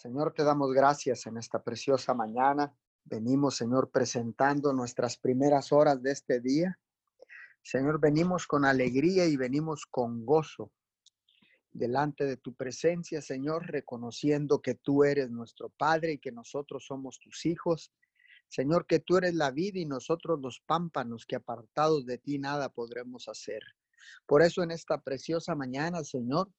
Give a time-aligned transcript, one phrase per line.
[0.00, 2.74] Señor, te damos gracias en esta preciosa mañana.
[3.04, 6.78] Venimos, Señor, presentando nuestras primeras horas de este día.
[7.60, 10.72] Señor, venimos con alegría y venimos con gozo
[11.70, 17.20] delante de tu presencia, Señor, reconociendo que tú eres nuestro Padre y que nosotros somos
[17.20, 17.92] tus hijos.
[18.48, 22.70] Señor, que tú eres la vida y nosotros los pámpanos, que apartados de ti nada
[22.70, 23.60] podremos hacer.
[24.24, 26.50] Por eso en esta preciosa mañana, Señor,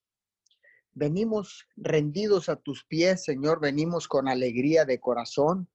[0.93, 5.69] venimos rendidos a tus pies, Señor, venimos con alegría de corazón.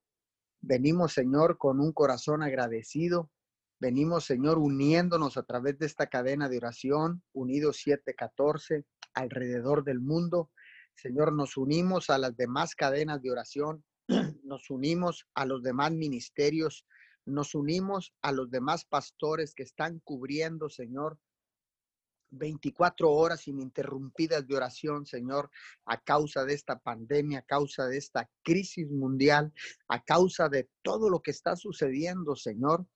[0.60, 3.30] Venimos, Señor, con un corazón agradecido.
[3.78, 8.84] Venimos, Señor, uniéndonos a través de esta cadena de oración, unidos 714,
[9.14, 10.50] alrededor del mundo.
[10.94, 13.84] Señor, nos unimos a las demás cadenas de oración,
[14.44, 16.86] nos unimos a los demás ministerios,
[17.26, 21.18] nos unimos a los demás pastores que están cubriendo, Señor,
[22.36, 25.50] 24 horas ininterrumpidas de oración, Señor,
[25.84, 29.52] a causa de esta pandemia, a causa de esta crisis mundial,
[29.88, 32.86] a causa de todo lo que está sucediendo, Señor.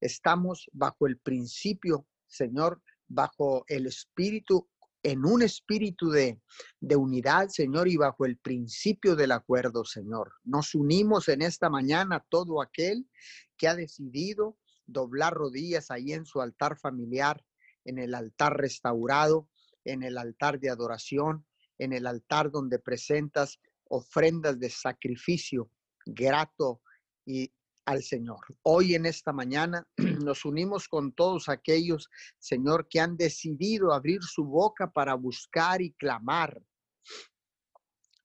[0.00, 4.68] Estamos bajo el principio, Señor, bajo el espíritu,
[5.02, 6.40] en un espíritu de,
[6.80, 10.32] de unidad, Señor, y bajo el principio del acuerdo, Señor.
[10.42, 13.08] Nos unimos en esta mañana todo aquel
[13.56, 17.44] que ha decidido doblar rodillas ahí en su altar familiar,
[17.86, 19.48] en el altar restaurado,
[19.84, 21.46] en el altar de adoración,
[21.78, 25.70] en el altar donde presentas ofrendas de sacrificio
[26.04, 26.82] grato
[27.24, 27.52] y
[27.84, 28.40] al Señor.
[28.62, 34.44] Hoy en esta mañana nos unimos con todos aquellos, Señor, que han decidido abrir su
[34.44, 36.60] boca para buscar y clamar,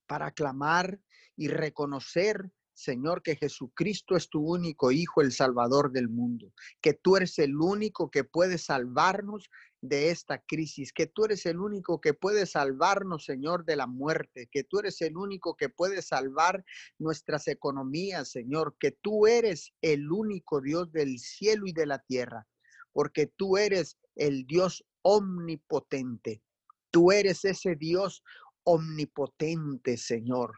[0.06, 1.00] para clamar
[1.36, 7.16] y reconocer Señor, que Jesucristo es tu único Hijo, el Salvador del mundo, que tú
[7.16, 9.50] eres el único que puede salvarnos
[9.82, 14.48] de esta crisis, que tú eres el único que puede salvarnos, Señor, de la muerte,
[14.50, 16.64] que tú eres el único que puede salvar
[16.98, 22.46] nuestras economías, Señor, que tú eres el único Dios del cielo y de la tierra,
[22.92, 26.42] porque tú eres el Dios omnipotente.
[26.90, 28.22] Tú eres ese Dios
[28.64, 30.52] omnipotente, Señor,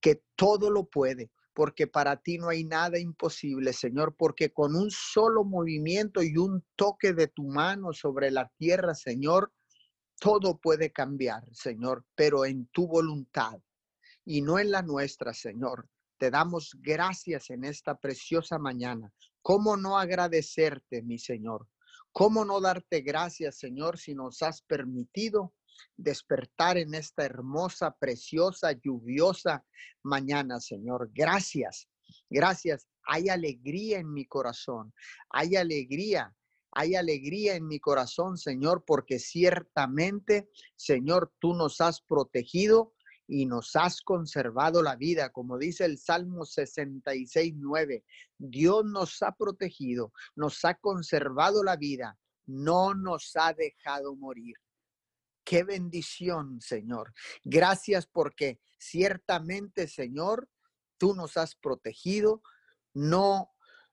[0.00, 4.90] que todo lo puede, porque para ti no hay nada imposible, Señor, porque con un
[4.90, 9.52] solo movimiento y un toque de tu mano sobre la tierra, Señor,
[10.20, 13.58] todo puede cambiar, Señor, pero en tu voluntad
[14.24, 15.88] y no en la nuestra, Señor.
[16.18, 19.12] Te damos gracias en esta preciosa mañana.
[19.42, 21.66] ¿Cómo no agradecerte, mi Señor?
[22.12, 25.54] ¿Cómo no darte gracias, Señor, si nos has permitido
[25.96, 29.64] despertar en esta hermosa, preciosa, lluviosa
[30.02, 31.10] mañana, Señor.
[31.12, 31.88] Gracias,
[32.28, 32.86] gracias.
[33.04, 34.92] Hay alegría en mi corazón,
[35.30, 36.34] hay alegría.
[36.72, 42.94] Hay alegría en mi corazón, Señor, porque ciertamente, Señor, tú nos has protegido
[43.30, 48.04] y nos has conservado la vida, como dice el Salmo 66, 9.
[48.38, 54.56] Dios nos ha protegido, nos ha conservado la vida, no nos ha dejado morir.
[55.44, 57.12] Qué bendición, Señor.
[57.44, 60.48] Gracias porque ciertamente, Señor,
[60.98, 62.42] tú nos has protegido,
[62.94, 63.50] no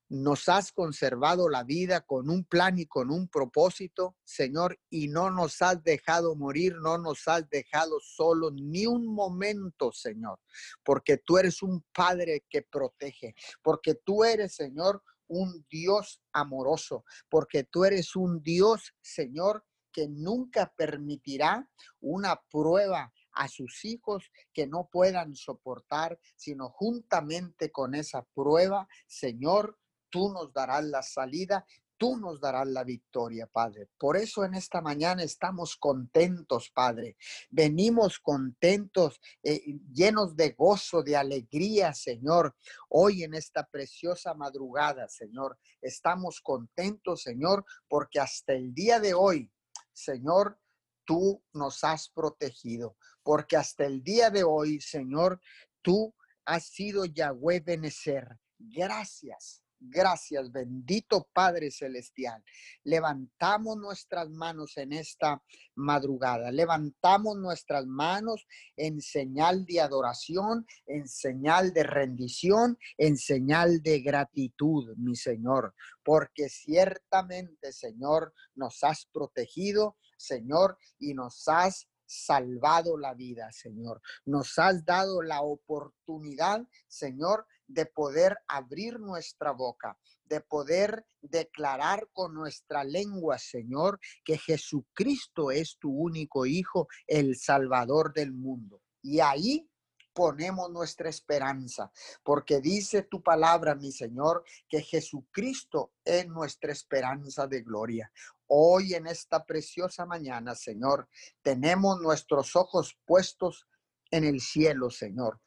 [0.10, 5.32] nos has conservado la vida con un plan y con un propósito, Señor, y no
[5.32, 10.40] nos has dejado morir, no nos has dejado solo ni un momento, Señor,
[10.84, 17.66] porque tú eres un Padre que protege, porque tú eres, Señor, un Dios amoroso, porque
[17.66, 19.66] tú eres un Dios, Señor,
[19.98, 21.68] que nunca permitirá
[22.02, 29.80] una prueba a sus hijos que no puedan soportar, sino juntamente con esa prueba, Señor,
[30.12, 31.66] tú nos darás la salida
[32.00, 33.90] tú nos darás la victoria, Padre.
[33.98, 37.18] Por eso en esta mañana estamos contentos, Padre.
[37.50, 42.56] Venimos contentos, eh, llenos de gozo, de alegría, Señor.
[42.90, 49.52] Hoy en esta preciosa madrugada, Señor, estamos contentos, Señor, porque hasta el día de hoy
[49.98, 50.60] Señor,
[51.06, 55.42] tú nos has protegido, porque hasta el día de hoy, Señor,
[55.82, 56.14] tú
[56.46, 58.38] has sido Yahweh Benecer.
[58.60, 59.64] Gracias.
[59.80, 62.44] Gracias, bendito Padre Celestial.
[62.84, 65.44] Levantamos nuestras manos en esta
[65.76, 66.52] madrugada.
[66.52, 74.96] Levantamos nuestras manos en señal de adoración, en señal de rendición, en señal de gratitud,
[74.98, 75.76] mi Señor.
[76.04, 84.02] Porque ciertamente, Señor, nos has protegido, Señor, y nos has salvado la vida, Señor.
[84.26, 92.34] Nos has dado la oportunidad, Señor, de poder abrir nuestra boca, de poder declarar con
[92.34, 98.82] nuestra lengua, Señor, que Jesucristo es tu único Hijo, el Salvador del mundo.
[99.02, 99.70] Y ahí
[100.18, 101.92] ponemos nuestra esperanza,
[102.24, 108.12] porque dice tu palabra, mi Señor, que Jesucristo es nuestra esperanza de gloria.
[108.48, 111.08] Hoy en esta preciosa mañana, Señor,
[111.44, 113.68] tenemos nuestros ojos puestos
[114.10, 115.40] en el cielo, Señor.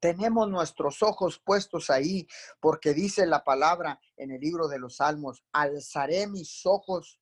[0.00, 2.26] Tenemos nuestros ojos puestos ahí
[2.60, 7.20] porque dice la palabra en el libro de los Salmos, alzaré mis ojos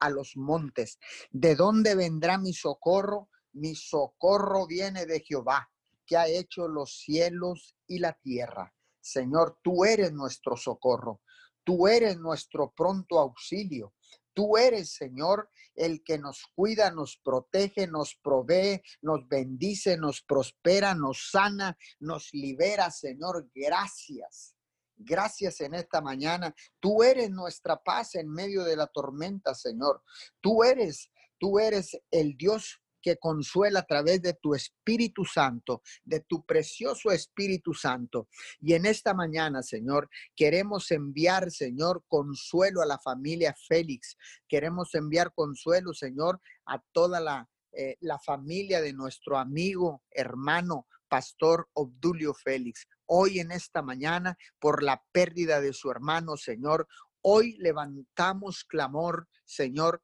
[0.00, 0.98] a los montes.
[1.30, 3.28] ¿De dónde vendrá mi socorro?
[3.52, 5.70] Mi socorro viene de Jehová,
[6.04, 8.74] que ha hecho los cielos y la tierra.
[9.00, 11.22] Señor, tú eres nuestro socorro.
[11.64, 13.94] Tú eres nuestro pronto auxilio.
[14.36, 20.94] Tú eres, Señor, el que nos cuida, nos protege, nos provee, nos bendice, nos prospera,
[20.94, 23.48] nos sana, nos libera, Señor.
[23.54, 24.54] Gracias.
[24.94, 26.54] Gracias en esta mañana.
[26.80, 30.02] Tú eres nuestra paz en medio de la tormenta, Señor.
[30.42, 36.18] Tú eres, tú eres el Dios que consuela a través de tu Espíritu Santo, de
[36.18, 38.26] tu precioso Espíritu Santo.
[38.60, 44.16] Y en esta mañana, Señor, queremos enviar, Señor, consuelo a la familia Félix.
[44.48, 51.68] Queremos enviar consuelo, Señor, a toda la, eh, la familia de nuestro amigo, hermano, pastor
[51.74, 52.88] Obdulio Félix.
[53.04, 56.88] Hoy en esta mañana, por la pérdida de su hermano, Señor,
[57.22, 60.02] hoy levantamos clamor, Señor,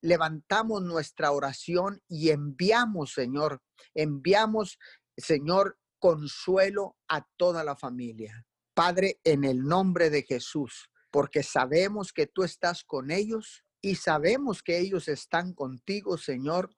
[0.00, 3.62] levantamos nuestra oración y enviamos, Señor,
[3.94, 4.78] enviamos,
[5.16, 8.46] Señor, consuelo a toda la familia.
[8.74, 14.62] Padre, en el nombre de Jesús, porque sabemos que tú estás con ellos y sabemos
[14.62, 16.70] que ellos están contigo, Señor,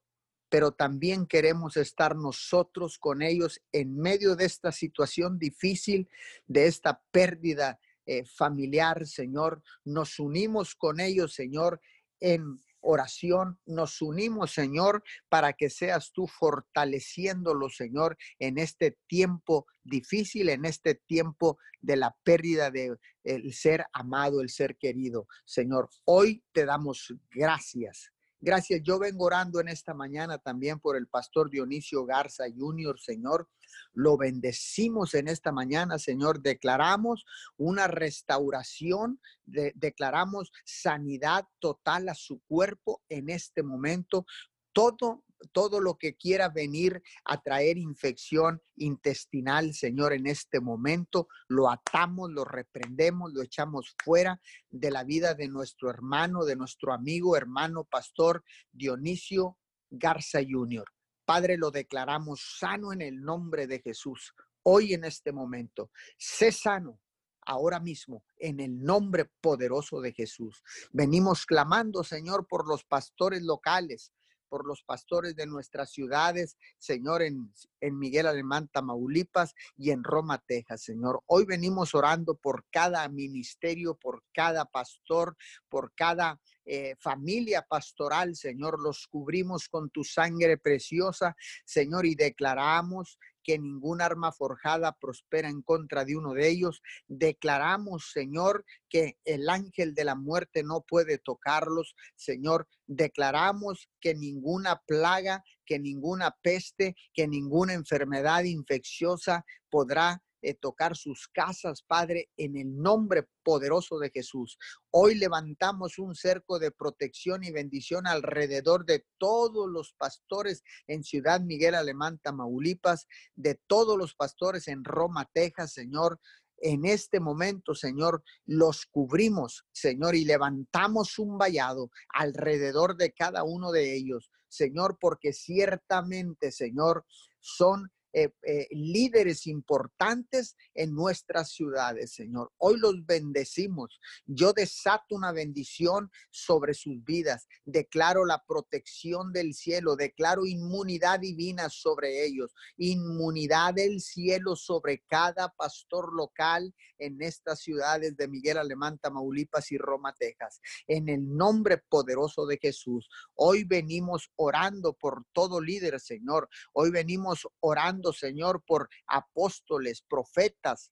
[0.48, 6.08] pero también queremos estar nosotros con ellos en medio de esta situación difícil,
[6.46, 9.62] de esta pérdida eh, familiar, Señor.
[9.84, 11.80] Nos unimos con ellos, Señor,
[12.20, 20.48] en oración nos unimos, Señor, para que seas tú fortaleciéndolo, Señor, en este tiempo difícil,
[20.48, 25.26] en este tiempo de la pérdida de el ser amado, el ser querido.
[25.44, 28.12] Señor, hoy te damos gracias.
[28.44, 28.82] Gracias.
[28.82, 33.48] Yo vengo orando en esta mañana también por el pastor Dionisio Garza Jr., Señor.
[33.92, 36.42] Lo bendecimos en esta mañana, Señor.
[36.42, 37.24] Declaramos
[37.56, 44.26] una restauración, declaramos sanidad total a su cuerpo en este momento.
[44.72, 45.22] Todo
[45.52, 52.30] todo lo que quiera venir a traer infección intestinal, Señor, en este momento, lo atamos,
[52.30, 54.40] lo reprendemos, lo echamos fuera
[54.70, 59.58] de la vida de nuestro hermano, de nuestro amigo, hermano, pastor Dionisio
[59.90, 60.84] Garza Jr.
[61.24, 64.34] Padre, lo declaramos sano en el nombre de Jesús.
[64.64, 67.00] Hoy en este momento, sé sano,
[67.44, 70.62] ahora mismo en el nombre poderoso de Jesús.
[70.92, 74.12] Venimos clamando, Señor, por los pastores locales,
[74.52, 77.50] por los pastores de nuestras ciudades, Señor, en,
[77.80, 81.22] en Miguel Alemán, Tamaulipas y en Roma, Texas, Señor.
[81.24, 85.38] Hoy venimos orando por cada ministerio, por cada pastor,
[85.70, 88.78] por cada eh, familia pastoral, Señor.
[88.78, 91.34] Los cubrimos con tu sangre preciosa,
[91.64, 96.82] Señor, y declaramos que ningún arma forjada prospera en contra de uno de ellos.
[97.08, 101.94] Declaramos, Señor, que el ángel de la muerte no puede tocarlos.
[102.14, 110.96] Señor, declaramos que ninguna plaga, que ninguna peste, que ninguna enfermedad infecciosa podrá eh, tocar
[110.96, 114.58] sus casas, Padre, en el nombre poderoso de Jesús.
[114.90, 121.40] Hoy levantamos un cerco de protección y bendición alrededor de todos los pastores en Ciudad
[121.40, 126.18] Miguel Alemán, Tamaulipas, de todos los pastores en Roma, Texas, Señor.
[126.58, 133.72] En este momento, Señor, los cubrimos, Señor, y levantamos un vallado alrededor de cada uno
[133.72, 137.04] de ellos, Señor, porque ciertamente, Señor,
[137.40, 142.52] son eh, eh, líderes importantes en nuestras ciudades, Señor.
[142.58, 144.00] Hoy los bendecimos.
[144.26, 147.48] Yo desato una bendición sobre sus vidas.
[147.64, 149.96] Declaro la protección del cielo.
[149.96, 152.54] Declaro inmunidad divina sobre ellos.
[152.76, 159.78] Inmunidad del cielo sobre cada pastor local en estas ciudades de Miguel Alemán, Tamaulipas y
[159.78, 160.60] Roma, Texas.
[160.86, 163.08] En el nombre poderoso de Jesús.
[163.34, 166.48] Hoy venimos orando por todo líder, Señor.
[166.72, 170.90] Hoy venimos orando Señor, por apóstoles, profetas,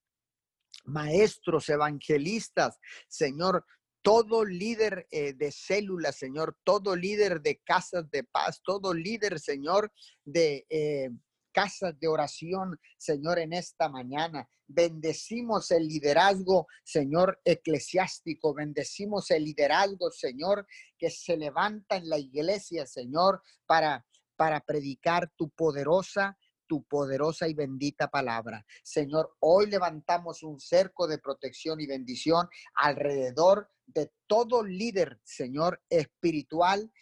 [0.84, 3.64] maestros, evangelistas, Señor,
[4.02, 9.92] todo líder eh, de células, Señor, todo líder de casas de paz, todo líder, Señor,
[10.24, 11.10] de eh,
[11.52, 14.48] casas de oración, Señor, en esta mañana.
[14.66, 18.54] Bendecimos el liderazgo, Señor, eclesiástico.
[18.54, 25.50] Bendecimos el liderazgo, Señor, que se levanta en la iglesia, Señor, para, para predicar tu
[25.50, 26.38] poderosa
[26.70, 28.64] tu poderosa y bendita palabra.
[28.84, 36.92] Señor, hoy levantamos un cerco de protección y bendición alrededor de todo líder, Señor, espiritual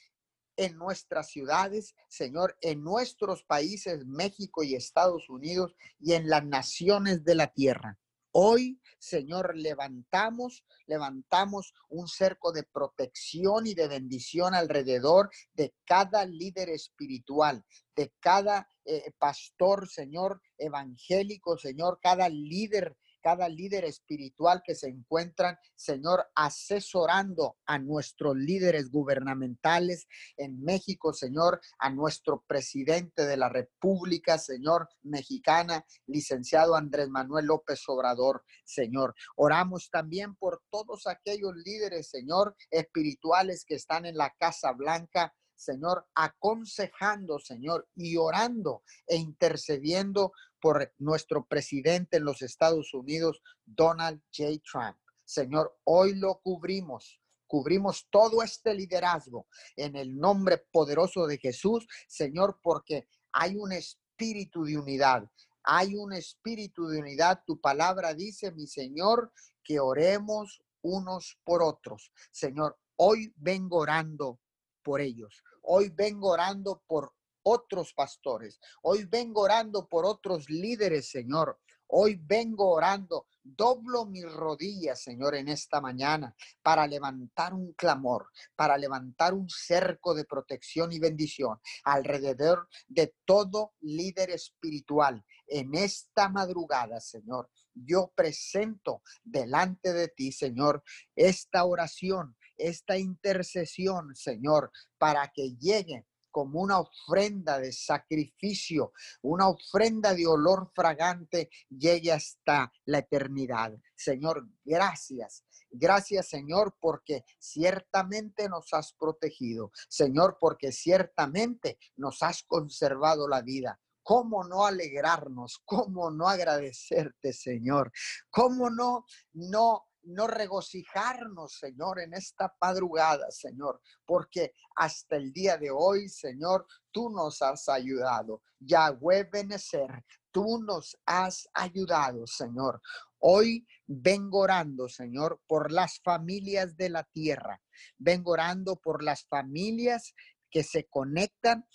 [0.56, 7.22] en nuestras ciudades, Señor, en nuestros países, México y Estados Unidos, y en las naciones
[7.24, 7.98] de la tierra.
[8.32, 16.68] Hoy, Señor, levantamos, levantamos un cerco de protección y de bendición alrededor de cada líder
[16.68, 17.64] espiritual,
[17.96, 25.56] de cada eh, pastor, Señor, evangélico, Señor, cada líder cada líder espiritual que se encuentran,
[25.74, 30.06] Señor, asesorando a nuestros líderes gubernamentales
[30.36, 37.82] en México, Señor, a nuestro presidente de la República, Señor, mexicana, licenciado Andrés Manuel López
[37.88, 39.14] Obrador, Señor.
[39.36, 46.06] Oramos también por todos aquellos líderes, Señor, espirituales que están en la Casa Blanca, Señor,
[46.14, 54.60] aconsejando, Señor, y orando e intercediendo por nuestro presidente en los Estados Unidos, Donald J.
[54.70, 54.96] Trump.
[55.24, 57.20] Señor, hoy lo cubrimos.
[57.46, 59.46] Cubrimos todo este liderazgo
[59.76, 65.30] en el nombre poderoso de Jesús, Señor, porque hay un espíritu de unidad.
[65.62, 67.42] Hay un espíritu de unidad.
[67.46, 72.12] Tu palabra dice, mi Señor, que oremos unos por otros.
[72.30, 74.40] Señor, hoy vengo orando
[74.82, 75.42] por ellos.
[75.62, 77.12] Hoy vengo orando por
[77.48, 78.60] otros pastores.
[78.82, 81.58] Hoy vengo orando por otros líderes, Señor.
[81.90, 88.76] Hoy vengo orando, doblo mis rodillas, Señor, en esta mañana para levantar un clamor, para
[88.76, 95.24] levantar un cerco de protección y bendición alrededor de todo líder espiritual.
[95.46, 100.82] En esta madrugada, Señor, yo presento delante de ti, Señor,
[101.16, 108.92] esta oración esta intercesión, Señor, para que llegue como una ofrenda de sacrificio,
[109.22, 113.74] una ofrenda de olor fragante, llegue hasta la eternidad.
[113.96, 115.44] Señor, gracias.
[115.70, 119.70] Gracias, Señor, porque ciertamente nos has protegido.
[119.88, 123.78] Señor, porque ciertamente nos has conservado la vida.
[124.02, 125.60] ¿Cómo no alegrarnos?
[125.66, 127.92] ¿Cómo no agradecerte, Señor?
[128.30, 129.04] ¿Cómo no,
[129.34, 136.66] no no regocijarnos, Señor, en esta madrugada, Señor, porque hasta el día de hoy, Señor,
[136.90, 138.42] tú nos has ayudado.
[138.58, 142.80] Yahweh Benecer, tú nos has ayudado, Señor.
[143.20, 147.60] Hoy vengo orando, Señor, por las familias de la tierra.
[147.98, 150.14] Vengo orando por las familias
[150.50, 151.66] que se conectan,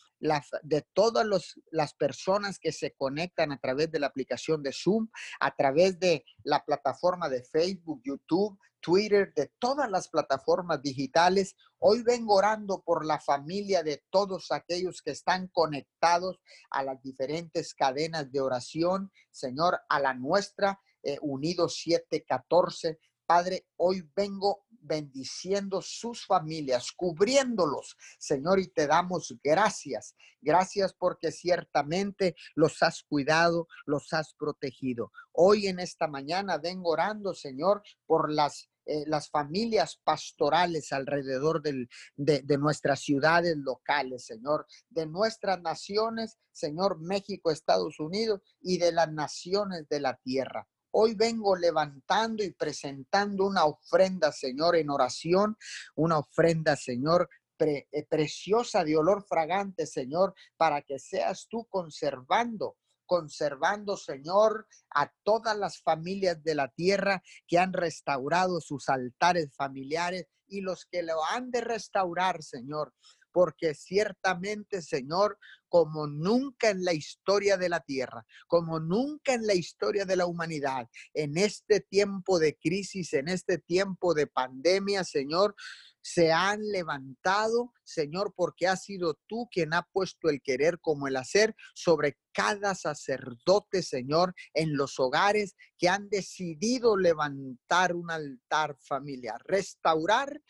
[0.62, 1.28] de todas
[1.72, 6.24] las personas que se conectan a través de la aplicación de Zoom, a través de
[6.44, 11.56] la plataforma de Facebook, YouTube, Twitter, de todas las plataformas digitales.
[11.80, 16.40] Hoy vengo orando por la familia de todos aquellos que están conectados
[16.70, 23.00] a las diferentes cadenas de oración, Señor, a la nuestra, eh, Unidos 714.
[23.34, 30.16] Padre, hoy vengo bendiciendo sus familias, cubriéndolos, Señor, y te damos gracias.
[30.40, 35.12] Gracias porque ciertamente los has cuidado, los has protegido.
[35.32, 41.90] Hoy en esta mañana vengo orando, Señor, por las eh, las familias pastorales alrededor del,
[42.18, 48.92] de, de, nuestras ciudades locales, Señor, de nuestras naciones, Señor, México, Estados Unidos y de
[48.92, 50.68] las naciones de la tierra.
[50.96, 55.58] Hoy vengo levantando y presentando una ofrenda, Señor, en oración,
[55.96, 63.98] una ofrenda, Señor, eh, preciosa de olor fragante, Señor, para que seas tú conservando conservando,
[63.98, 70.62] Señor, a todas las familias de la tierra que han restaurado sus altares familiares y
[70.62, 72.94] los que lo han de restaurar, Señor
[73.34, 75.38] porque ciertamente, Señor,
[75.68, 80.28] como nunca en la historia de la tierra, como nunca en la historia de la
[80.28, 85.56] humanidad, en este tiempo de crisis, en este tiempo de pandemia, Señor,
[86.04, 91.16] se han levantado, Señor, porque has sido tú quien ha puesto el querer como el
[91.16, 99.42] hacer sobre cada sacerdote, Señor, en los hogares que han decidido levantar un altar familiar,
[99.46, 100.42] restaurar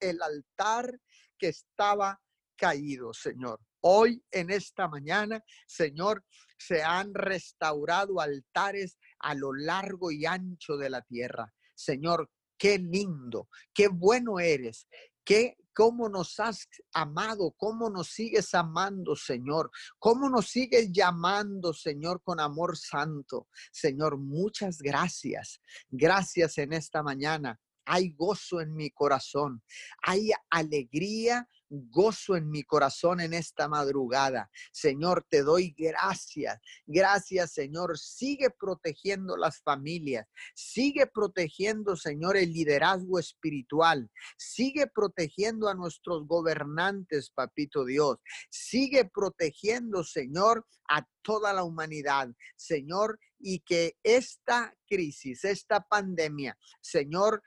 [0.00, 1.00] el altar
[1.48, 2.20] estaba
[2.56, 3.60] caído, Señor.
[3.80, 6.24] Hoy, en esta mañana, Señor,
[6.56, 11.52] se han restaurado altares a lo largo y ancho de la tierra.
[11.74, 14.86] Señor, qué lindo, qué bueno eres,
[15.24, 22.22] qué cómo nos has amado, cómo nos sigues amando, Señor, cómo nos sigues llamando, Señor,
[22.22, 23.48] con amor santo.
[23.72, 25.60] Señor, muchas gracias.
[25.90, 29.62] Gracias en esta mañana hay gozo en mi corazón,
[30.02, 34.50] hay alegría gozo en mi corazón en esta madrugada.
[34.72, 36.58] Señor, te doy gracias.
[36.86, 37.98] Gracias, Señor.
[37.98, 40.26] Sigue protegiendo las familias.
[40.54, 44.10] Sigue protegiendo, Señor, el liderazgo espiritual.
[44.36, 48.18] Sigue protegiendo a nuestros gobernantes, papito Dios.
[48.50, 52.28] Sigue protegiendo, Señor, a toda la humanidad.
[52.56, 57.42] Señor, y que esta crisis, esta pandemia, Señor,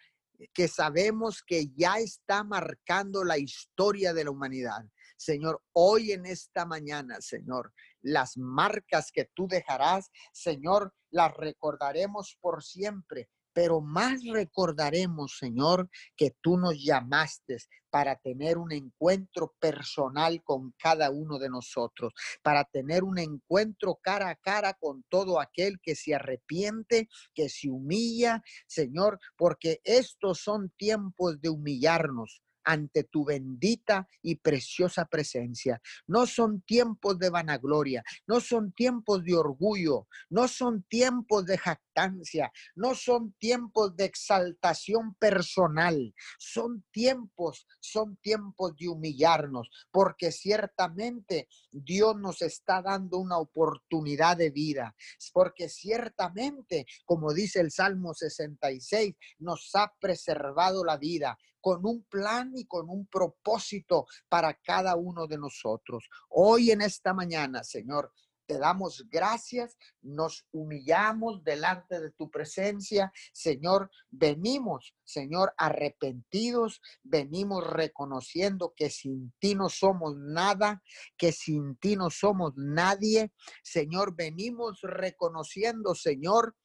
[0.53, 4.85] que sabemos que ya está marcando la historia de la humanidad.
[5.17, 12.63] Señor, hoy en esta mañana, Señor, las marcas que tú dejarás, Señor, las recordaremos por
[12.63, 17.57] siempre pero más recordaremos, Señor, que tú nos llamaste
[17.89, 24.29] para tener un encuentro personal con cada uno de nosotros, para tener un encuentro cara
[24.29, 30.69] a cara con todo aquel que se arrepiente, que se humilla, Señor, porque estos son
[30.77, 35.81] tiempos de humillarnos ante tu bendita y preciosa presencia.
[36.05, 42.51] No son tiempos de vanagloria, no son tiempos de orgullo, no son tiempos de jactancia,
[42.75, 52.17] no son tiempos de exaltación personal, son tiempos, son tiempos de humillarnos, porque ciertamente Dios
[52.19, 54.93] nos está dando una oportunidad de vida,
[55.31, 62.51] porque ciertamente, como dice el Salmo 66, nos ha preservado la vida con un plan
[62.55, 66.09] y con un propósito para cada uno de nosotros.
[66.29, 68.11] Hoy en esta mañana, Señor,
[68.47, 73.11] te damos gracias, nos humillamos delante de tu presencia.
[73.33, 80.81] Señor, venimos, Señor, arrepentidos, venimos reconociendo que sin ti no somos nada,
[81.17, 83.33] que sin ti no somos nadie.
[83.63, 86.55] Señor, venimos reconociendo, Señor,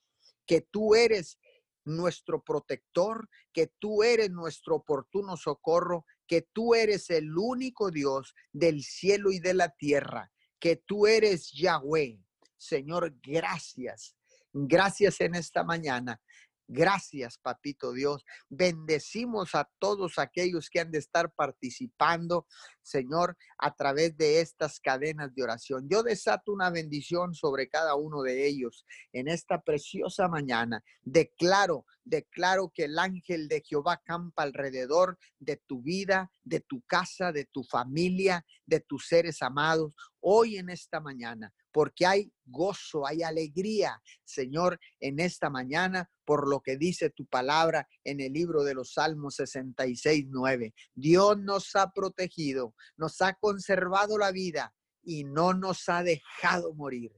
[0.46, 1.38] que tú eres
[1.84, 8.82] nuestro protector, que tú eres nuestro oportuno socorro, que tú eres el único Dios del
[8.82, 12.20] cielo y de la tierra, que tú eres Yahweh.
[12.56, 14.16] Señor, gracias.
[14.52, 16.20] Gracias en esta mañana.
[16.68, 18.24] Gracias, papito Dios.
[18.48, 22.46] Bendecimos a todos aquellos que han de estar participando,
[22.82, 25.88] Señor, a través de estas cadenas de oración.
[25.88, 30.82] Yo desato una bendición sobre cada uno de ellos en esta preciosa mañana.
[31.02, 37.32] Declaro, declaro que el ángel de Jehová campa alrededor de tu vida, de tu casa,
[37.32, 43.22] de tu familia, de tus seres amados, hoy en esta mañana porque hay gozo, hay
[43.22, 48.74] alegría, Señor, en esta mañana, por lo que dice tu palabra en el libro de
[48.74, 50.74] los Salmos 66, 9.
[50.94, 57.12] Dios nos ha protegido, nos ha conservado la vida y no nos ha dejado morir.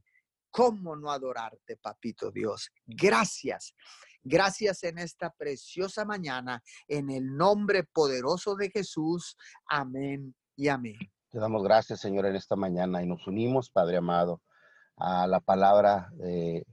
[0.51, 2.71] ¿Cómo no adorarte, papito Dios?
[2.87, 3.75] Gracias.
[4.23, 9.37] Gracias en esta preciosa mañana, en el nombre poderoso de Jesús.
[9.69, 10.97] Amén y amén.
[11.35, 14.41] Te damos gracias, Señor, en esta mañana y nos unimos, Padre amado,
[14.97, 16.65] a la palabra de,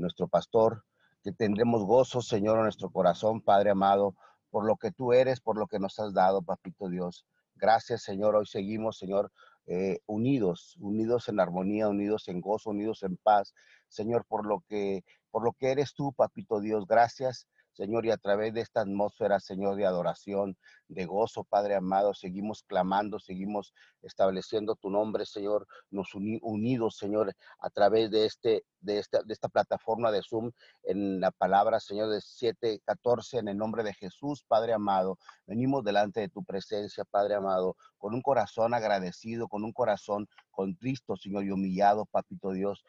[0.00, 0.84] nuestro pastor,
[1.22, 4.16] que tendremos gozo, Señor, en nuestro corazón, Padre amado,
[4.50, 7.24] por lo que tú eres, por lo que nos has dado, Papito Dios.
[7.54, 8.34] Gracias, Señor.
[8.34, 9.30] Hoy seguimos, Señor,
[9.66, 13.54] eh, unidos, unidos en armonía, unidos en gozo, unidos en paz,
[13.86, 16.88] Señor, por lo que, por lo que eres tú, Papito Dios.
[16.88, 20.56] Gracias Señor, y a través de esta atmósfera, Señor, de adoración,
[20.88, 27.70] de gozo, Padre amado, seguimos clamando, seguimos estableciendo tu nombre, Señor, nos unidos, Señor, a
[27.70, 30.50] través de, este, de, esta, de esta plataforma de Zoom
[30.82, 35.18] en la palabra, Señor, de 714, en el nombre de Jesús, Padre amado.
[35.46, 41.16] Venimos delante de tu presencia, Padre amado, con un corazón agradecido, con un corazón contristo,
[41.16, 42.84] Señor, y humillado, Papito Dios,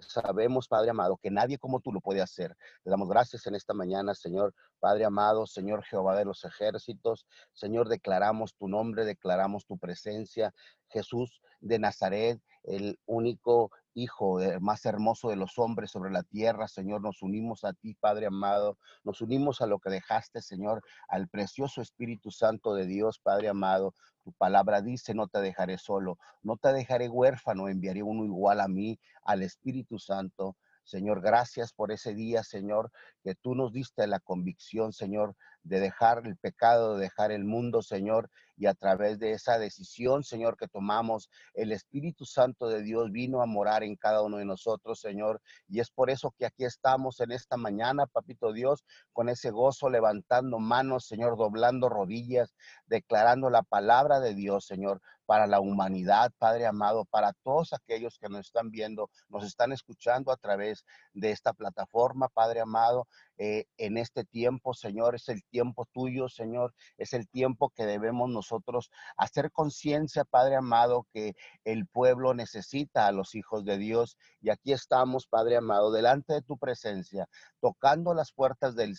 [0.00, 2.56] sabemos, Padre amado, que nadie como tú lo puede hacer.
[2.84, 7.26] Te damos gracias en esta mañana, Señor, Padre amado, Señor Jehová de los ejércitos.
[7.52, 10.54] Señor, declaramos tu nombre, declaramos tu presencia.
[10.88, 17.00] Jesús de Nazaret, el único Hijo más hermoso de los hombres sobre la tierra, Señor,
[17.00, 21.82] nos unimos a ti, Padre amado, nos unimos a lo que dejaste, Señor, al precioso
[21.82, 23.94] Espíritu Santo de Dios, Padre amado.
[24.22, 28.68] Tu palabra dice, no te dejaré solo, no te dejaré huérfano, enviaré uno igual a
[28.68, 30.56] mí, al Espíritu Santo.
[30.84, 32.92] Señor, gracias por ese día, Señor,
[33.24, 35.34] que tú nos diste la convicción, Señor,
[35.64, 40.24] de dejar el pecado, de dejar el mundo, Señor, y a través de esa decisión,
[40.24, 44.44] Señor, que tomamos, el Espíritu Santo de Dios vino a morar en cada uno de
[44.44, 45.40] nosotros, Señor.
[45.68, 49.88] Y es por eso que aquí estamos en esta mañana, Papito Dios, con ese gozo,
[49.88, 52.54] levantando manos, Señor, doblando rodillas,
[52.86, 58.30] declarando la palabra de Dios, Señor, para la humanidad, Padre amado, para todos aquellos que
[58.30, 63.98] nos están viendo, nos están escuchando a través de esta plataforma, Padre amado, eh, en
[63.98, 68.47] este tiempo, Señor, es el tiempo tuyo, Señor, es el tiempo que debemos nosotros
[69.16, 71.34] hacer conciencia, Padre amado, que
[71.64, 74.16] el pueblo necesita a los hijos de Dios.
[74.40, 77.28] Y aquí estamos, Padre amado, delante de tu presencia,
[77.60, 78.96] tocando las puertas del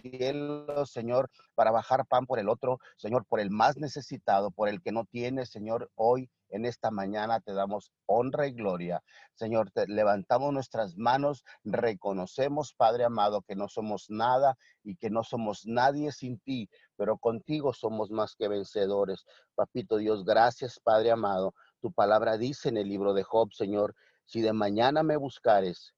[0.00, 4.80] cielo, Señor, para bajar pan por el otro, Señor, por el más necesitado, por el
[4.80, 9.02] que no tiene, Señor, hoy en esta mañana te damos honra y gloria.
[9.34, 15.22] Señor, te levantamos nuestras manos, reconocemos, Padre amado, que no somos nada y que no
[15.22, 19.24] somos nadie sin ti, pero contigo somos más que vencedores.
[19.54, 21.54] Papito Dios, gracias, Padre amado.
[21.80, 25.94] Tu palabra dice en el libro de Job, Señor, si de mañana me buscares,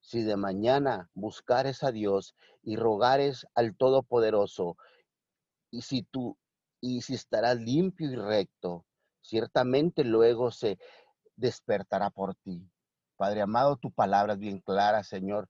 [0.00, 4.76] si de mañana buscares a Dios y rogares al Todopoderoso,
[5.70, 6.36] y si tú,
[6.80, 8.84] y si estarás limpio y recto,
[9.22, 10.78] ciertamente luego se
[11.36, 12.68] despertará por ti.
[13.16, 15.48] Padre amado, tu palabra es bien clara, Señor.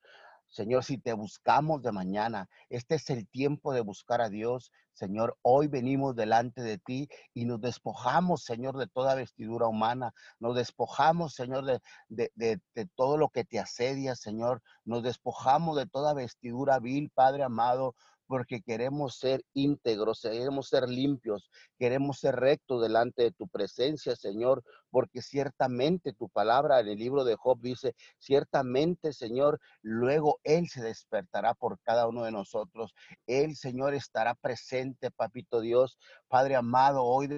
[0.52, 4.70] Señor, si te buscamos de mañana, este es el tiempo de buscar a Dios.
[4.92, 10.12] Señor, hoy venimos delante de ti y nos despojamos, Señor, de toda vestidura humana.
[10.38, 14.60] Nos despojamos, Señor, de, de, de, todo lo que te asedia, Señor.
[14.84, 17.94] Nos despojamos de toda vestidura vil, Padre amado
[18.26, 24.62] porque queremos ser íntegros, queremos ser limpios, queremos ser rectos delante de tu presencia, Señor,
[24.90, 30.82] porque ciertamente tu palabra en el libro de Job dice, ciertamente, Señor, luego Él se
[30.82, 32.94] despertará por cada uno de nosotros.
[33.26, 37.28] Él, Señor, estará presente, Papito Dios, Padre amado, hoy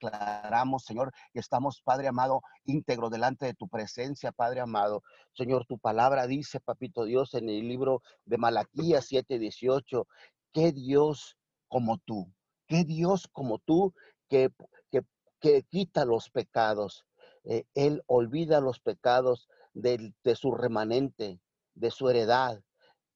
[0.00, 5.02] declaramos, Señor, que estamos, Padre amado, íntegro delante de tu presencia, Padre amado.
[5.34, 10.06] Señor, tu palabra dice, Papito Dios, en el libro de Malaquías 7:18,
[10.52, 11.36] que Dios
[11.68, 12.32] como tú,
[12.66, 13.94] que Dios como tú,
[14.28, 14.50] que,
[14.90, 17.06] que, quita los pecados.
[17.44, 21.40] Eh, él olvida los pecados de, de su remanente,
[21.74, 22.60] de su heredad.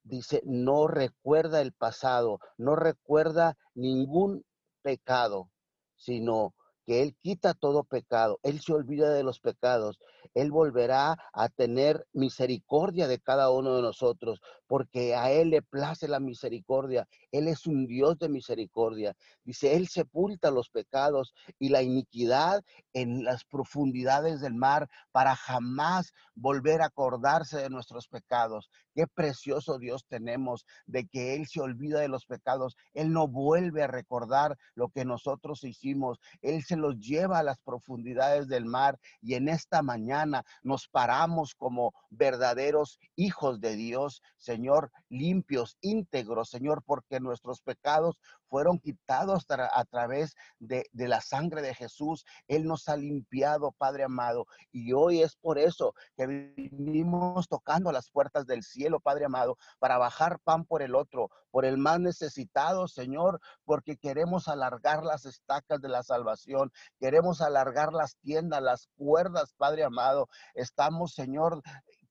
[0.03, 4.45] Dice, no recuerda el pasado, no recuerda ningún
[4.83, 5.51] pecado,
[5.97, 6.55] sino
[6.87, 9.99] que Él quita todo pecado, Él se olvida de los pecados,
[10.33, 16.09] Él volverá a tener misericordia de cada uno de nosotros, porque a Él le place
[16.09, 19.15] la misericordia, Él es un Dios de misericordia.
[19.45, 26.13] Dice, Él sepulta los pecados y la iniquidad en las profundidades del mar para jamás
[26.35, 28.71] volver a acordarse de nuestros pecados.
[28.95, 33.83] Qué precioso Dios tenemos de que Él se olvida de los pecados, Él no vuelve
[33.83, 38.99] a recordar lo que nosotros hicimos, Él se los lleva a las profundidades del mar
[39.21, 40.14] y en esta mañana
[40.63, 48.79] nos paramos como verdaderos hijos de Dios, Señor, limpios, íntegros, Señor, porque nuestros pecados fueron
[48.79, 52.25] quitados a través de, la sangre de Jesús.
[52.49, 54.47] Él nos ha limpiado, Padre amado.
[54.73, 59.99] Y hoy es por eso que venimos tocando las puertas del cielo, Padre amado, para
[59.99, 65.81] bajar pan por el otro, por el más necesitado, Señor, porque queremos alargar las estacas
[65.81, 70.29] de la salvación, queremos alargar las tiendas, las cuerdas, Padre amado.
[70.55, 71.63] Estamos, Señor,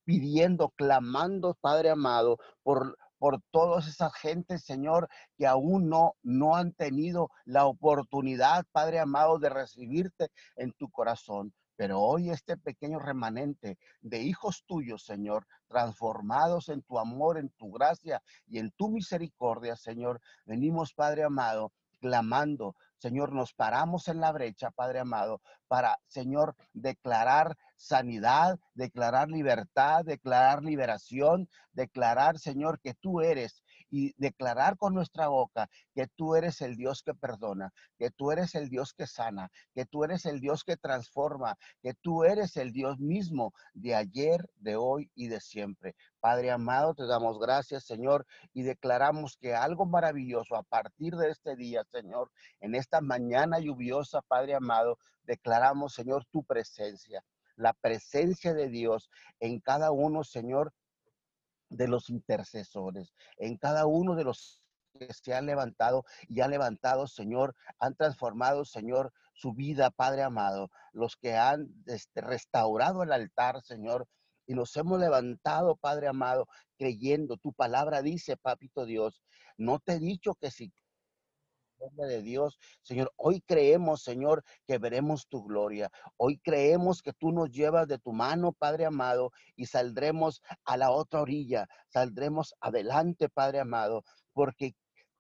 [0.04, 5.08] pidiendo, clamando, Padre amado, por por todas esas gentes, Señor,
[5.38, 11.54] que aún no, no han tenido la oportunidad, Padre amado, de recibirte en tu corazón.
[11.78, 17.72] Pero hoy este pequeño remanente de hijos tuyos, Señor, transformados en tu amor, en tu
[17.72, 24.34] gracia y en tu misericordia, Señor, venimos, Padre amado, clamando, Señor, nos paramos en la
[24.34, 33.20] brecha, Padre amado, para, Señor, declarar sanidad, declarar libertad, declarar liberación, declarar, Señor, que tú
[33.22, 38.32] eres y declarar con nuestra boca que tú eres el Dios que perdona, que tú
[38.32, 42.56] eres el Dios que sana, que tú eres el Dios que transforma, que tú eres
[42.58, 45.96] el Dios mismo de ayer, de hoy y de siempre.
[46.22, 51.58] Padre amado, te damos gracias, Señor, y declaramos que algo maravilloso a partir de este
[51.58, 57.24] día, Señor, en esta mañana lluviosa, Padre amado, declaramos, Señor, tu presencia,
[57.56, 60.74] la presencia de Dios en cada uno, Señor,
[61.70, 64.62] de los intercesores, en cada uno de los
[65.00, 70.70] que se han levantado y han levantado, Señor, han transformado, Señor, su vida, Padre amado,
[70.92, 74.08] los que han este, restaurado el altar, Señor,
[74.46, 77.38] y nos hemos levantado, Padre amado, creyendo.
[77.38, 79.22] Tu palabra dice, Papito Dios,
[79.58, 80.72] no te he dicho que si
[81.92, 82.58] de Dios.
[82.82, 85.90] Señor, hoy creemos, Señor, que veremos tu gloria.
[86.18, 90.92] Hoy creemos que tú nos llevas de tu mano, Padre amado, y saldremos a la
[90.92, 94.76] otra orilla, saldremos adelante, Padre amado, porque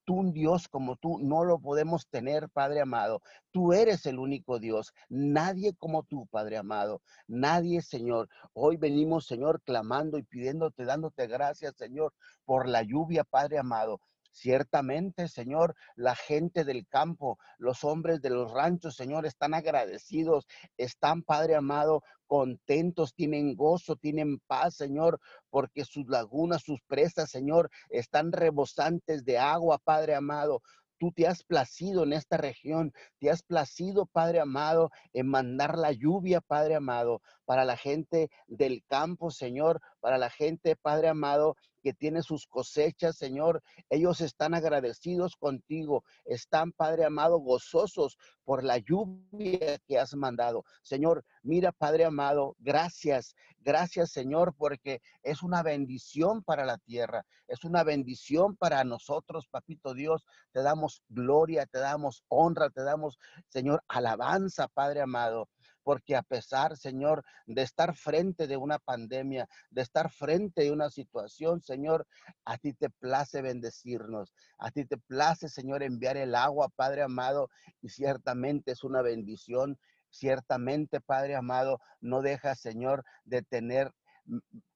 [0.05, 3.21] tú un Dios como tú no lo podemos tener, Padre amado.
[3.51, 4.93] Tú eres el único Dios.
[5.09, 7.01] Nadie como tú, Padre amado.
[7.27, 8.29] Nadie, Señor.
[8.53, 12.13] Hoy venimos, Señor, clamando y pidiéndote, dándote gracias, Señor,
[12.45, 13.99] por la lluvia, Padre amado.
[14.33, 21.21] Ciertamente, Señor, la gente del campo, los hombres de los ranchos, Señor, están agradecidos, están,
[21.21, 25.19] Padre amado, contentos, tienen gozo, tienen paz, Señor,
[25.51, 30.63] porque sus lagunas, sus presas, Señor, están rebosantes de agua, Padre amado.
[30.97, 35.91] Tú te has placido en esta región, te has placido, Padre amado, en mandar la
[35.91, 41.93] lluvia, Padre amado, para la gente del campo, Señor, para la gente, Padre amado, que
[41.93, 43.63] tiene sus cosechas, Señor.
[43.89, 50.65] Ellos están agradecidos contigo, están, Padre amado, gozosos por la lluvia que has mandado.
[50.81, 57.63] Señor, mira, Padre amado, gracias, gracias, Señor, porque es una bendición para la tierra, es
[57.63, 60.25] una bendición para nosotros, Papito Dios.
[60.51, 65.47] Te damos gloria, te damos honra, te damos, Señor, alabanza, Padre amado
[65.83, 70.89] porque a pesar, Señor, de estar frente de una pandemia, de estar frente de una
[70.89, 72.07] situación, Señor,
[72.45, 77.49] a ti te place bendecirnos, a ti te place, Señor, enviar el agua, Padre amado,
[77.81, 79.77] y ciertamente es una bendición.
[80.09, 83.91] Ciertamente, Padre amado, no deja, Señor, de tener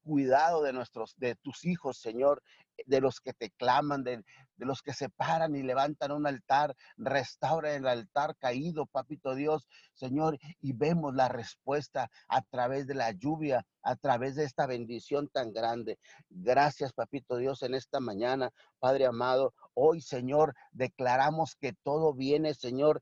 [0.03, 2.41] cuidado de nuestros, de tus hijos, Señor,
[2.85, 4.23] de los que te claman, de,
[4.57, 9.67] de los que se paran y levantan un altar, restaura el altar caído, papito Dios,
[9.93, 15.29] Señor, y vemos la respuesta a través de la lluvia, a través de esta bendición
[15.29, 15.99] tan grande.
[16.29, 19.53] Gracias, papito Dios, en esta mañana, Padre amado.
[19.73, 23.01] Hoy, Señor, declaramos que todo viene, Señor,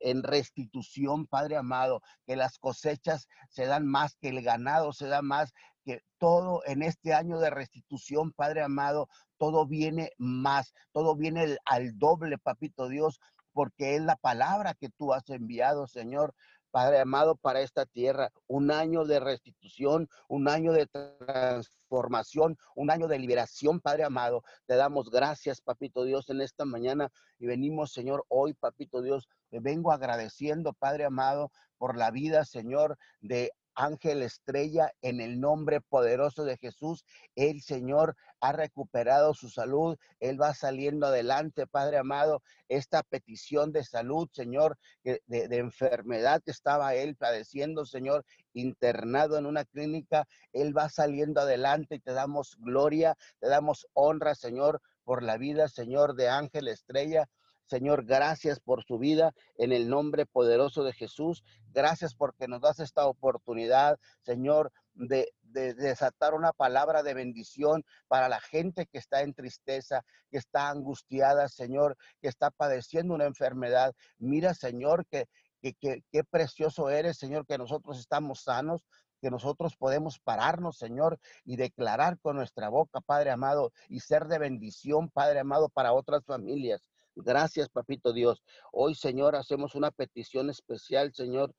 [0.00, 5.22] en restitución, Padre amado, que las cosechas se dan más, que el ganado se da
[5.22, 5.52] más,
[5.84, 11.98] que todo en este año de restitución, Padre amado, todo viene más, todo viene al
[11.98, 13.20] doble, papito Dios,
[13.52, 16.34] porque es la palabra que tú has enviado, Señor.
[16.70, 23.06] Padre amado, para esta tierra, un año de restitución, un año de transformación, un año
[23.06, 24.42] de liberación, Padre amado.
[24.64, 29.60] Te damos gracias, Papito Dios, en esta mañana y venimos, Señor, hoy, Papito Dios, te
[29.60, 36.44] vengo agradeciendo, Padre amado, por la vida, Señor, de ángel estrella en el nombre poderoso
[36.44, 37.04] de Jesús.
[37.34, 39.96] El Señor ha recuperado su salud.
[40.20, 42.42] Él va saliendo adelante, Padre amado.
[42.68, 49.46] Esta petición de salud, Señor, de, de, enfermedad que estaba él padeciendo, Señor, internado en
[49.46, 55.22] una clínica, Él va saliendo adelante y te damos gloria, te damos honra, Señor, por
[55.22, 57.28] la vida, Señor, de Ángel Estrella.
[57.66, 61.44] Señor, gracias por su vida en el nombre poderoso de Jesús.
[61.72, 68.40] Gracias porque nos das esta oportunidad, Señor, de, desatar una palabra de bendición para la
[68.40, 73.94] gente que está en tristeza, que está angustiada, Señor, que está padeciendo una enfermedad.
[74.18, 75.26] Mira, Señor, que,
[75.60, 78.82] qué precioso eres, Señor, que nosotros estamos sanos,
[79.20, 84.38] que nosotros podemos pararnos, Señor, y declarar con nuestra boca, Padre amado, y ser de
[84.38, 86.90] bendición, Padre amado, para otras familias.
[87.16, 88.42] Gracias, papito Dios.
[88.72, 91.54] Hoy, Señor, hacemos una petición especial, Señor,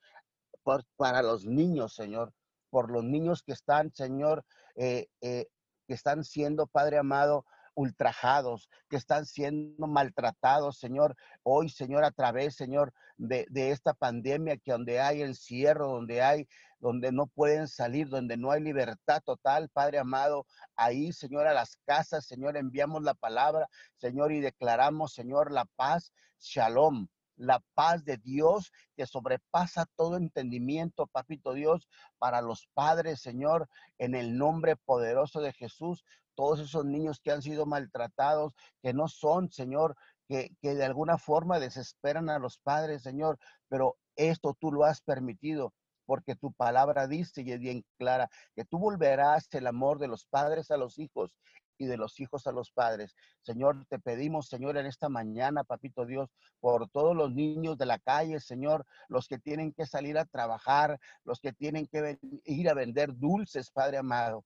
[0.98, 2.34] para los niños, Señor,
[2.70, 4.44] por los niños que están, Señor,
[4.76, 5.48] eh, eh,
[5.88, 11.15] que están siendo, Padre amado, ultrajados, que están siendo maltratados, Señor.
[11.43, 16.47] Hoy, Señor, a través, Señor, de, de, esta pandemia, que donde hay encierro, donde hay,
[16.79, 21.77] donde no pueden salir, donde no hay libertad total, Padre amado, ahí, Señor, a las
[21.85, 27.07] casas, Señor, enviamos la palabra, Señor, y declaramos, Señor, la paz, shalom,
[27.38, 34.15] la paz de Dios que sobrepasa todo entendimiento, papito Dios, para los padres, Señor, en
[34.15, 36.05] el nombre poderoso de Jesús
[36.36, 39.95] todos esos niños que han sido maltratados, que no son, Señor,
[40.28, 45.02] que, que, de alguna forma desesperan a los padres, Señor, pero esto tú lo has
[45.02, 45.74] permitido.
[46.08, 50.28] Porque tu palabra dice y es bien clara que tú volverás el amor de los
[50.28, 51.36] padres a los hijos
[51.78, 53.15] y de los hijos a los padres.
[53.41, 58.00] Señor, te pedimos, Señor, en esta mañana, papito Dios, por todos los niños de la
[58.00, 62.74] calle, Señor, los que tienen que salir a trabajar, los que tienen que ir a
[62.74, 64.45] vender dulces, Padre amado.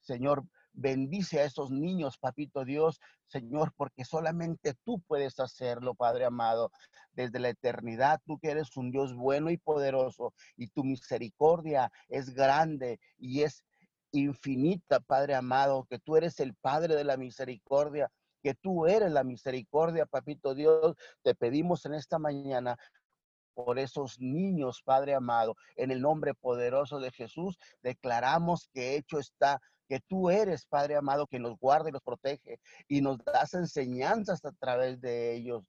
[0.00, 0.44] Señor,
[0.78, 6.70] Bendice a esos niños, papito Dios, Señor, porque solamente tú puedes hacerlo, Padre amado.
[7.12, 12.34] Desde la eternidad, tú que eres un Dios bueno y poderoso, y tu misericordia es
[12.34, 13.64] grande y es
[14.12, 18.10] infinita, Padre amado, que tú eres el Padre de la misericordia
[18.42, 20.94] que tú eres la misericordia, papito Dios.
[21.22, 22.76] Te pedimos en esta mañana
[23.54, 25.56] por esos niños, Padre amado.
[25.74, 31.26] En el nombre poderoso de Jesús, declaramos que hecho está que tú eres, Padre amado,
[31.26, 35.64] que nos guarda y nos protege y nos das enseñanzas a través de ellos.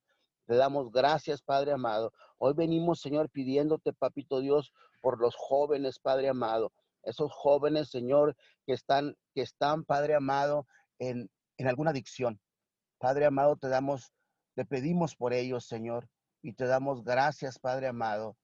[0.45, 2.13] Te damos gracias, Padre amado.
[2.37, 6.71] Hoy venimos, Señor, pidiéndote, Papito Dios, por los jóvenes, Padre amado.
[7.03, 10.67] Esos jóvenes, Señor, que están, que están, Padre amado,
[10.99, 12.39] en, en alguna adicción.
[12.97, 14.13] Padre amado, te damos,
[14.55, 16.09] te pedimos por ellos, Señor
[16.41, 18.37] y te damos gracias, Padre amado,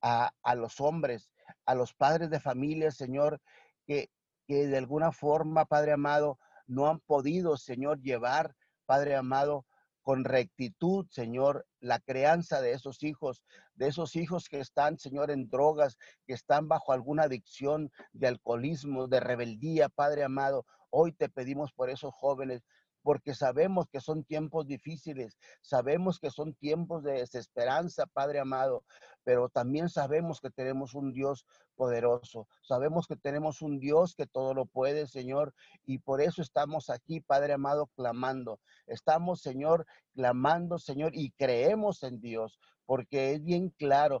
[0.00, 1.30] a, los hombres,
[1.66, 3.40] a los padres de familia, Señor,
[3.84, 4.10] que,
[4.48, 8.56] que de alguna forma, Padre amado, no han podido, Señor, llevar,
[8.86, 9.66] Padre amado,
[10.00, 13.42] con rectitud, Señor, la crianza de esos hijos,
[13.74, 19.06] de esos hijos que están, Señor, en drogas, que están bajo alguna adicción de alcoholismo,
[19.06, 20.64] de rebeldía, Padre amado.
[20.88, 22.62] Hoy te pedimos por esos jóvenes,
[23.02, 28.84] porque sabemos que son tiempos difíciles, sabemos que son tiempos de desesperanza, Padre amado,
[29.24, 31.44] pero también sabemos que tenemos un Dios
[31.78, 35.54] poderoso, sabemos que tenemos un Dios que todo lo puede, Señor,
[35.86, 38.58] y por eso estamos aquí, Padre amado, clamando.
[38.88, 44.20] Estamos, Señor, clamando, Señor, y creemos en Dios, porque es bien claro,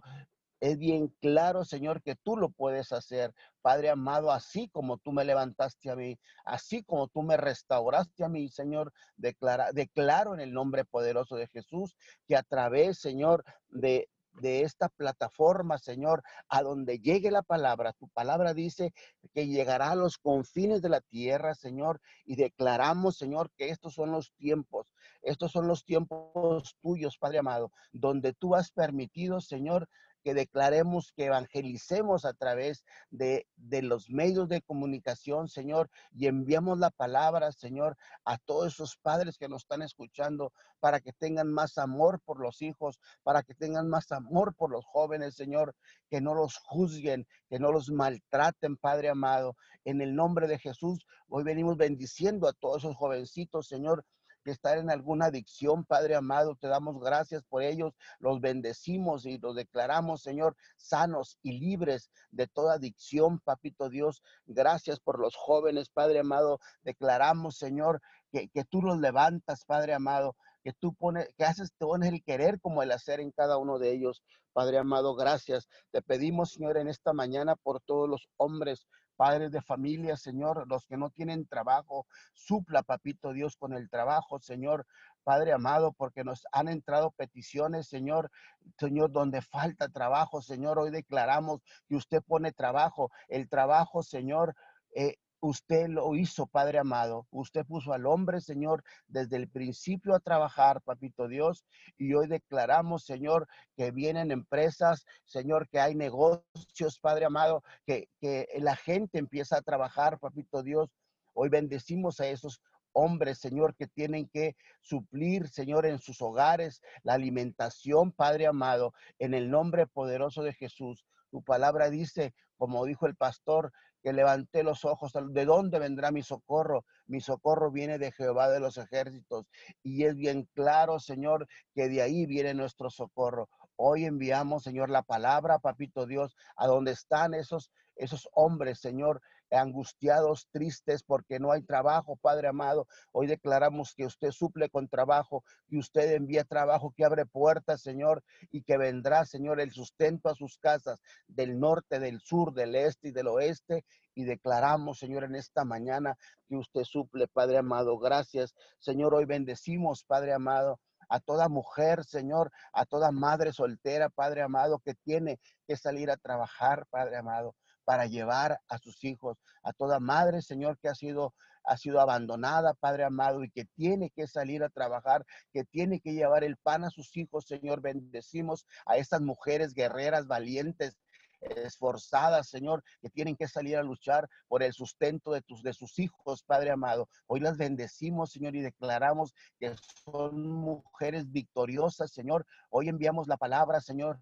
[0.60, 3.34] es bien claro, Señor, que tú lo puedes hacer.
[3.60, 8.28] Padre amado, así como tú me levantaste a mí, así como tú me restauraste a
[8.28, 14.08] mí, Señor, declara, declaro en el nombre poderoso de Jesús que a través, Señor, de,
[14.40, 17.92] de esta plataforma, Señor, a donde llegue la palabra.
[17.92, 18.92] Tu palabra dice
[19.34, 24.10] que llegará a los confines de la tierra, Señor, y declaramos, Señor, que estos son
[24.10, 24.86] los tiempos,
[25.22, 29.88] estos son los tiempos tuyos, Padre amado, donde tú has permitido, Señor,
[30.22, 36.78] que declaremos, que evangelicemos a través de, de los medios de comunicación, Señor, y enviamos
[36.78, 41.78] la palabra, Señor, a todos esos padres que nos están escuchando para que tengan más
[41.78, 45.74] amor por los hijos, para que tengan más amor por los jóvenes, Señor,
[46.08, 49.56] que no los juzguen, que no los maltraten, Padre amado.
[49.84, 54.04] En el nombre de Jesús, hoy venimos bendiciendo a todos esos jovencitos, Señor,
[54.48, 59.36] que están en alguna adicción, Padre amado, te damos gracias por ellos, los bendecimos y
[59.36, 64.22] los declaramos, Señor, sanos y libres de toda adicción, Papito Dios.
[64.46, 66.60] Gracias por los jóvenes, Padre amado.
[66.82, 68.00] Declaramos, Señor,
[68.32, 70.34] que, que tú los levantas, Padre amado,
[70.64, 73.78] que tú pones, que haces, tú pones el querer como el hacer en cada uno
[73.78, 74.22] de ellos.
[74.54, 75.68] Padre amado, gracias.
[75.90, 78.86] Te pedimos, Señor, en esta mañana por todos los hombres,
[79.18, 84.38] padres de familia, Señor, los que no tienen trabajo, supla, papito Dios, con el trabajo,
[84.38, 84.86] Señor.
[85.24, 88.30] Padre amado, porque nos han entrado peticiones, Señor,
[88.78, 90.78] Señor, donde falta trabajo, Señor.
[90.78, 93.10] Hoy declaramos que usted pone trabajo.
[93.26, 94.54] El trabajo, Señor,
[94.94, 97.26] eh, Usted lo hizo, Padre amado.
[97.30, 101.64] Usted puso al hombre, Señor, desde el principio a trabajar, Papito Dios.
[101.96, 103.46] Y hoy declaramos, Señor,
[103.76, 109.62] que vienen empresas, Señor, que hay negocios, Padre amado, que, que la gente empieza a
[109.62, 110.90] trabajar, Papito Dios.
[111.34, 112.60] Hoy bendecimos a esos
[112.92, 119.34] hombres, Señor, que tienen que suplir, Señor, en sus hogares la alimentación, Padre amado, en
[119.34, 121.06] el nombre poderoso de Jesús.
[121.30, 126.22] Tu palabra dice, como dijo el pastor, que levanté los ojos, ¿de dónde vendrá mi
[126.22, 126.84] socorro?
[127.06, 129.46] Mi socorro viene de Jehová de los ejércitos.
[129.82, 133.48] Y es bien claro, Señor, que de ahí viene nuestro socorro.
[133.76, 140.48] Hoy enviamos, Señor, la palabra, papito Dios, a donde están esos, esos hombres, Señor, angustiados,
[140.50, 142.86] tristes porque no hay trabajo, Padre amado.
[143.12, 148.22] Hoy declaramos que usted suple con trabajo, que usted envía trabajo, que abre puertas, Señor,
[148.50, 153.08] y que vendrá, Señor, el sustento a sus casas del norte, del sur, del este
[153.08, 153.84] y del oeste.
[154.14, 156.16] Y declaramos, Señor, en esta mañana
[156.48, 157.98] que usted suple, Padre amado.
[157.98, 159.14] Gracias, Señor.
[159.14, 160.80] Hoy bendecimos, Padre amado
[161.10, 166.18] a toda mujer, Señor, a toda madre soltera, Padre amado, que tiene que salir a
[166.18, 167.54] trabajar, Padre amado
[167.88, 172.74] para llevar a sus hijos, a toda madre, Señor, que ha sido, ha sido abandonada,
[172.74, 175.24] Padre amado, y que tiene que salir a trabajar,
[175.54, 177.80] que tiene que llevar el pan a sus hijos, Señor.
[177.80, 180.98] Bendecimos a estas mujeres guerreras, valientes,
[181.40, 185.98] esforzadas, Señor, que tienen que salir a luchar por el sustento de, tus, de sus
[185.98, 187.08] hijos, Padre amado.
[187.26, 189.74] Hoy las bendecimos, Señor, y declaramos que
[190.04, 192.44] son mujeres victoriosas, Señor.
[192.68, 194.20] Hoy enviamos la palabra, Señor,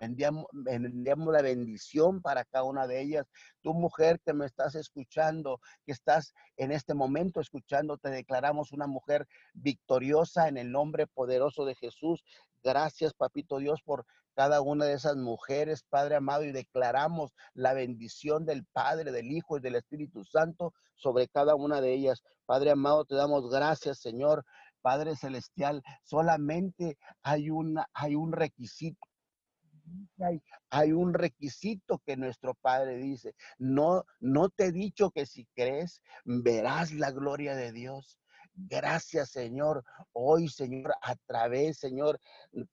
[0.00, 3.26] Enviamos, la bendición para cada una de ellas.
[3.62, 8.86] Tu mujer que me estás escuchando, que estás en este momento escuchando, te declaramos una
[8.86, 12.24] mujer victoriosa en el nombre poderoso de Jesús.
[12.62, 18.46] Gracias, papito Dios, por cada una de esas mujeres, Padre amado, y declaramos la bendición
[18.46, 22.22] del Padre, del Hijo y del Espíritu Santo sobre cada una de ellas.
[22.46, 24.44] Padre amado, te damos gracias, Señor.
[24.80, 29.11] Padre Celestial, solamente hay, una, hay un requisito
[30.70, 33.34] hay, un requisito que nuestro Padre dice.
[33.58, 38.18] No, no te he dicho que si crees, verás la gloria de Dios.
[38.54, 39.82] Gracias, Señor.
[40.12, 42.20] Hoy, Señor, a través, Señor,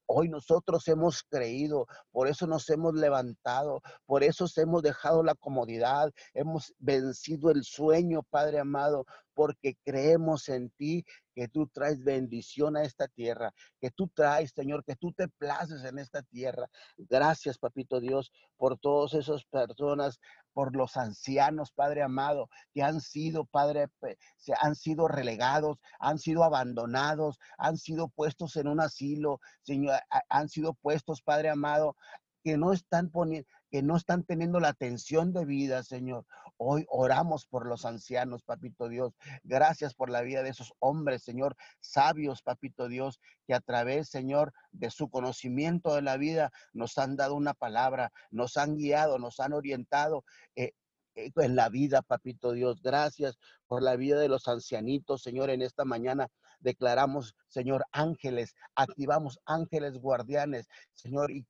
[0.07, 6.11] hoy nosotros hemos creído, por eso nos hemos levantado, por eso hemos dejado la comodidad,
[6.33, 9.05] hemos vencido el sueño, Padre amado,
[9.39, 14.83] porque creemos en ti, que tú traes bendición a esta tierra, que tú traes, Señor,
[14.83, 16.67] que tú te places en esta tierra.
[16.97, 20.19] Gracias, Papito Dios, por todas esas personas,
[20.51, 23.87] por los ancianos, Padre amado, que han sido, Padre,
[24.35, 30.49] se han sido relegados, han sido abandonados, han sido puestos en un asilo, Señor, han
[30.49, 31.95] sido puestos, Padre amado,
[32.43, 36.25] que no están poniendo, que no están teniendo la atención de vida, Señor.
[36.57, 39.13] Hoy oramos por los ancianos, Papito Dios.
[39.43, 44.53] Gracias por la vida de esos hombres, Señor, sabios, Papito Dios, que a través, Señor,
[44.71, 49.39] de su conocimiento de la vida nos han dado una palabra, nos han guiado, nos
[49.39, 50.25] han orientado.
[50.55, 50.73] Eh,
[51.15, 52.81] eh, en la vida, papito Dios.
[52.81, 59.39] Gracias por la vida de los ancianitos, Señor, en esta mañana declaramos, Señor, ángeles, activamos
[59.45, 61.45] ángeles guardianes, Señor, y,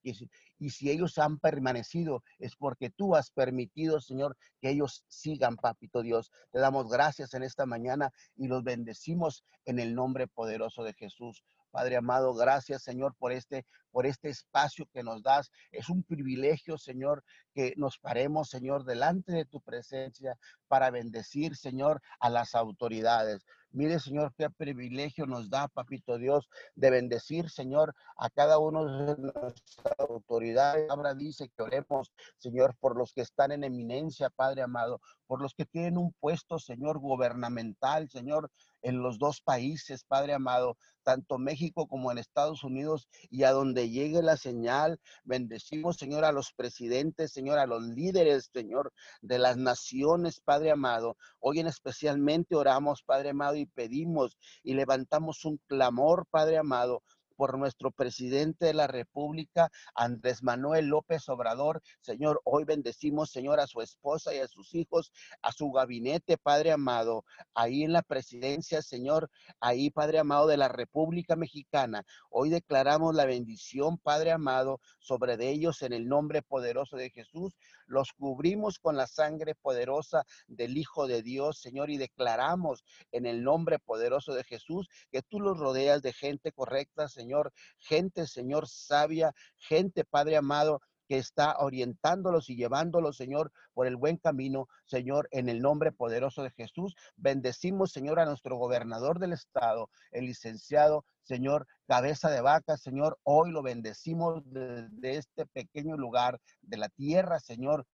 [0.60, 6.02] y si ellos han permanecido es porque tú has permitido, Señor, que ellos sigan, papito
[6.02, 6.32] Dios.
[6.52, 11.44] Te damos gracias en esta mañana y los bendecimos en el nombre poderoso de Jesús.
[11.72, 15.52] Padre amado, gracias Señor por este, por este espacio que nos das.
[15.72, 22.02] Es un privilegio, Señor, que nos paremos, Señor, delante de tu presencia para bendecir, Señor,
[22.20, 23.46] a las autoridades.
[23.72, 29.16] Mire, Señor, qué privilegio nos da, Papito Dios, de bendecir, Señor, a cada uno de
[29.18, 30.90] nuestras autoridades.
[30.90, 35.54] Ahora dice que oremos, Señor, por los que están en eminencia, Padre amado, por los
[35.54, 38.50] que tienen un puesto, Señor, gubernamental, Señor,
[38.82, 43.92] en los dos países, Padre amado, tanto México como en Estados Unidos, y a donde
[43.92, 49.56] llegue la señal, bendecimos, Señor, a los presidentes, Señor, a los líderes, Señor, de las
[49.56, 51.16] naciones, Padre amado.
[51.40, 57.04] Hoy en especialmente oramos, Padre amado, y pedimos y levantamos un clamor, Padre amado,
[57.40, 61.82] por nuestro presidente de la República, Andrés Manuel López Obrador.
[62.02, 66.74] Señor, hoy bendecimos, Señor, a su esposa y a sus hijos, a su gabinete, Padre
[66.74, 67.24] amado,
[67.54, 69.32] ahí en la presidencia, Señor,
[69.62, 72.04] ahí, Padre amado, de la República Mexicana.
[72.30, 77.56] Hoy declaramos la bendición, Padre amado, sobre de ellos en el nombre poderoso de Jesús.
[77.90, 83.44] Los cubrimos con la sangre poderosa del Hijo de Dios, Señor, y declaramos en el
[83.44, 89.34] nombre poderoso de Jesús que tú los rodeas de gente correcta, Señor gente, Señor, sabia,
[89.58, 95.50] gente, Padre amado, que está orientándolos y llevándolos, Señor, por el buen camino, Señor, en
[95.50, 96.96] el nombre poderoso de Jesús.
[97.18, 103.18] Bendecimos, Señor, a nuestro gobernador del estado, el licenciado, Señor, cabeza de vaca, Señor.
[103.24, 107.88] Hoy lo bendecimos desde este pequeño lugar de la tierra, Señor,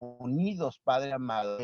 [0.00, 1.58] unidos, Padre amado,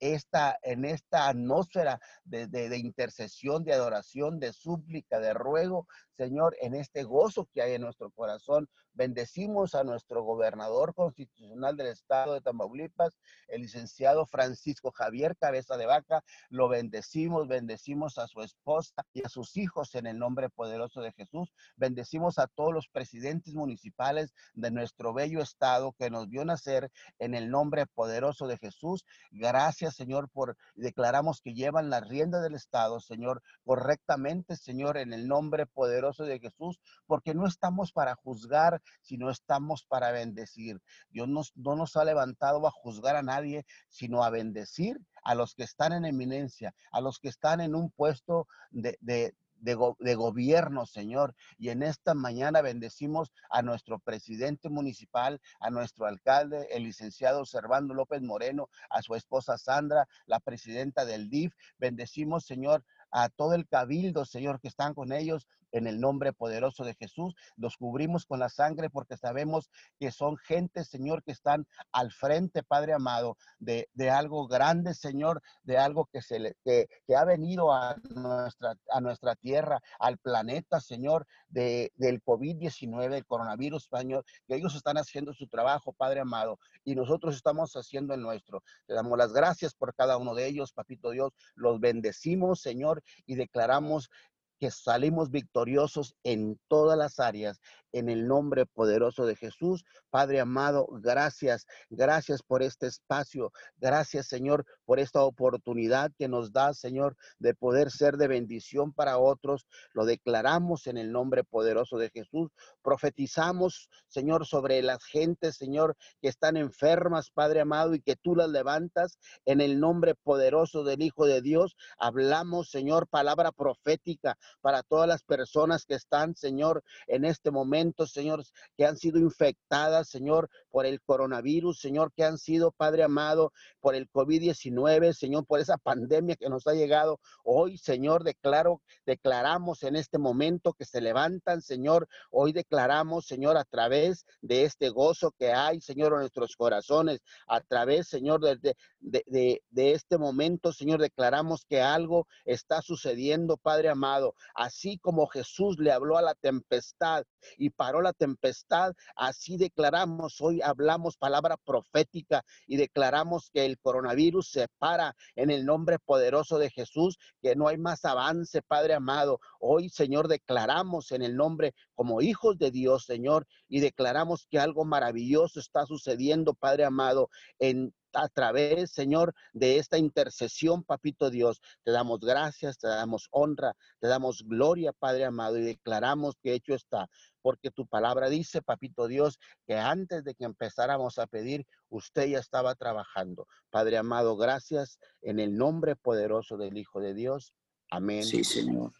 [0.00, 5.86] esta, en esta atmósfera de, de, intercesión, de adoración, de súplica, de ruego,
[6.16, 8.68] Señor, en este gozo que hay en nuestro corazón.
[8.96, 15.86] Bendecimos a nuestro gobernador constitucional del estado de Tamaulipas, el licenciado Francisco Javier Cabeza de
[15.86, 16.22] Vaca.
[16.48, 21.10] Lo bendecimos, bendecimos a su esposa y a sus hijos en el nombre poderoso de
[21.10, 21.52] Jesús.
[21.74, 27.34] Bendecimos a todos los presidentes municipales de nuestro bello estado que nos vio nacer en
[27.34, 29.04] el nombre poderoso de Jesús.
[29.32, 35.26] Gracias, Señor, por declaramos que llevan la rienda del estado, Señor, correctamente, Señor, en el
[35.26, 40.80] nombre poderoso de Jesús, porque no estamos para juzgar, sino estamos para bendecir.
[41.10, 45.64] Dios no nos ha levantado a juzgar a nadie, sino a bendecir a los que
[45.64, 49.34] están en eminencia, a los que están en un puesto de, de,
[49.64, 51.34] de, gobierno, Señor.
[51.58, 57.94] Y en esta mañana bendecimos a nuestro presidente municipal, a nuestro alcalde, el licenciado Servando
[57.94, 61.54] López Moreno, a su esposa Sandra, la presidenta del DIF.
[61.78, 66.84] Bendecimos, Señor, a todo el cabildo, Señor, que están con ellos en el nombre poderoso
[66.84, 67.34] de Jesús.
[67.56, 69.68] Los cubrimos con la sangre porque sabemos
[69.98, 75.76] que son gente, Señor, que están al frente, Padre amado, de, algo grande, Señor, de
[75.76, 81.26] algo que, se le, que, ha venido a nuestra, a nuestra tierra, al planeta, Señor,
[81.48, 86.94] de, del COVID-19, el coronavirus, Señor, que ellos están haciendo su trabajo, Padre amado, y
[86.94, 88.62] nosotros estamos haciendo el nuestro.
[88.86, 91.32] Te damos las gracias por cada uno de ellos, Papito Dios.
[91.56, 94.10] Los bendecimos, Señor, y declaramos
[94.58, 97.60] que salimos victoriosos en todas las áreas
[97.94, 99.84] en el nombre poderoso de Jesús.
[100.10, 103.52] Padre amado, gracias, gracias por este espacio.
[103.76, 109.18] Gracias, Señor, por esta oportunidad que nos da, Señor, de poder ser de bendición para
[109.18, 109.66] otros.
[109.92, 112.50] Lo declaramos en el nombre poderoso de Jesús.
[112.82, 118.48] Profetizamos, Señor, sobre las gentes, Señor, que están enfermas, Padre amado, y que tú las
[118.48, 121.76] levantas en el nombre poderoso del Hijo de Dios.
[121.96, 128.44] Hablamos, Señor, palabra profética para todas las personas que están, Señor, en este momento Señor,
[128.76, 133.94] que han sido infectadas, Señor, por el coronavirus, Señor, que han sido, Padre amado, por
[133.94, 137.20] el COVID-19, Señor, por esa pandemia que nos ha llegado.
[137.44, 142.08] Hoy, Señor, declaro, declaramos en este momento que se levantan, Señor.
[142.30, 147.60] Hoy declaramos, Señor, a través de este gozo que hay, Señor, en nuestros corazones, a
[147.60, 154.33] través, Señor, de, de, de este momento, Señor, declaramos que algo está sucediendo, Padre amado.
[154.54, 157.24] Así como Jesús le habló a la tempestad
[157.58, 158.92] y paró la tempestad.
[159.16, 165.64] Así declaramos, hoy hablamos palabra profética y declaramos que el coronavirus se para en el
[165.64, 169.40] nombre poderoso de Jesús, que no hay más avance, Padre amado.
[169.60, 174.84] Hoy, Señor, declaramos en el nombre como hijos de Dios, Señor, y declaramos que algo
[174.84, 177.28] maravilloso está sucediendo, Padre amado,
[177.58, 181.60] en a través, Señor, de esta intercesión, Papito Dios.
[181.82, 186.74] Te damos gracias, te damos honra, te damos gloria, Padre amado, y declaramos que hecho
[186.74, 187.08] está
[187.44, 192.38] porque tu palabra dice, papito Dios, que antes de que empezáramos a pedir, usted ya
[192.38, 193.46] estaba trabajando.
[193.68, 197.52] Padre amado, gracias en el nombre poderoso del Hijo de Dios.
[197.90, 198.22] Amén.
[198.24, 198.92] Sí, Señor.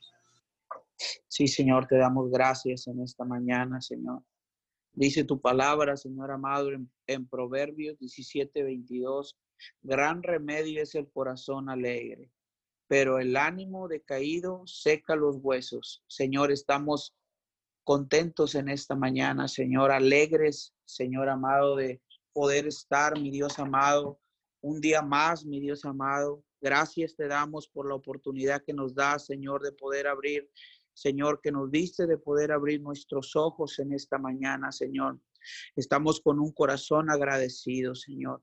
[1.27, 4.23] Sí, Señor, te damos gracias en esta mañana, Señor.
[4.95, 9.37] Dice tu palabra, Señor amado, en, en Proverbios 17, 22,
[9.83, 12.31] gran remedio es el corazón alegre,
[12.87, 16.05] pero el ánimo decaído seca los huesos.
[16.07, 17.13] Señor, estamos
[17.83, 22.01] contentos en esta mañana, Señor, alegres, Señor amado, de
[22.33, 24.21] poder estar, mi Dios amado,
[24.61, 26.45] un día más, mi Dios amado.
[26.61, 30.49] Gracias te damos por la oportunidad que nos da, Señor, de poder abrir,
[30.95, 35.21] Señor, que nos diste de poder abrir nuestros ojos en esta mañana, Señor.
[35.77, 38.43] Estamos con un corazón agradecido, Señor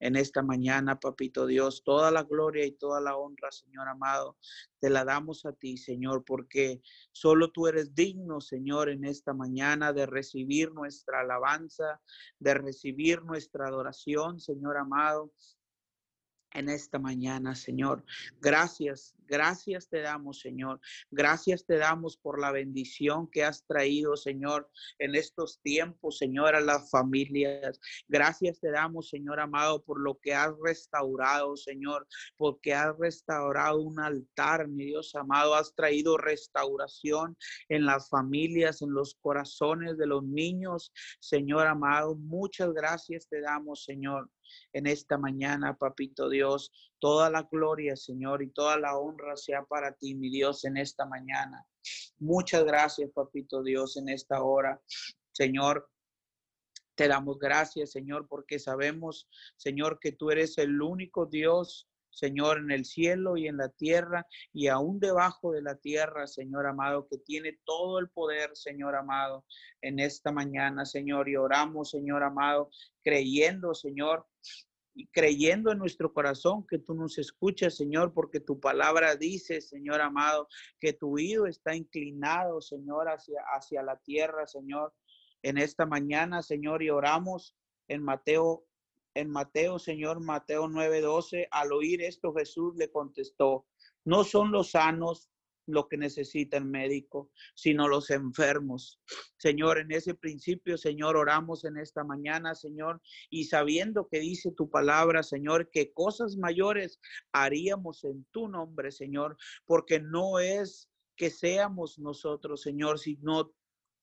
[0.00, 1.82] en esta mañana, papito Dios.
[1.84, 4.38] Toda la gloria y toda la honra, Señor amado,
[4.80, 6.82] te la damos a ti, Señor, porque
[7.12, 12.00] solo tú eres digno, Señor, en esta mañana de recibir nuestra alabanza,
[12.38, 15.32] de recibir nuestra adoración, Señor amado
[16.52, 18.04] en esta mañana, Señor.
[18.40, 20.80] Gracias, gracias te damos, Señor.
[21.10, 26.60] Gracias te damos por la bendición que has traído, Señor, en estos tiempos, Señor, a
[26.60, 27.80] las familias.
[28.08, 34.00] Gracias te damos, Señor amado, por lo que has restaurado, Señor, porque has restaurado un
[34.00, 35.54] altar, mi Dios amado.
[35.54, 37.36] Has traído restauración
[37.68, 42.16] en las familias, en los corazones de los niños, Señor amado.
[42.16, 44.28] Muchas gracias te damos, Señor
[44.72, 46.72] en esta mañana, papito Dios.
[46.98, 51.06] Toda la gloria, Señor, y toda la honra sea para ti, mi Dios, en esta
[51.06, 51.66] mañana.
[52.18, 54.80] Muchas gracias, papito Dios, en esta hora.
[55.32, 55.88] Señor,
[56.94, 62.70] te damos gracias, Señor, porque sabemos, Señor, que tú eres el único Dios Señor, en
[62.70, 67.18] el cielo y en la tierra y aún debajo de la tierra, Señor amado, que
[67.18, 69.44] tiene todo el poder, Señor amado,
[69.80, 72.70] en esta mañana, Señor, y oramos, Señor amado,
[73.02, 74.26] creyendo, Señor,
[74.94, 80.00] y creyendo en nuestro corazón que tú nos escuchas, Señor, porque tu palabra dice, Señor
[80.00, 80.48] amado,
[80.80, 84.92] que tu oído está inclinado, Señor, hacia, hacia la tierra, Señor,
[85.42, 87.56] en esta mañana, Señor, y oramos
[87.88, 88.66] en Mateo
[89.14, 93.66] en Mateo, Señor, Mateo 9:12, al oír esto Jesús le contestó,
[94.04, 95.28] no son los sanos
[95.66, 99.00] lo que necesita el médico, sino los enfermos.
[99.38, 103.00] Señor, en ese principio, Señor, oramos en esta mañana, Señor,
[103.30, 107.00] y sabiendo que dice tu palabra, Señor, que cosas mayores
[107.32, 113.52] haríamos en tu nombre, Señor, porque no es que seamos nosotros, Señor, sino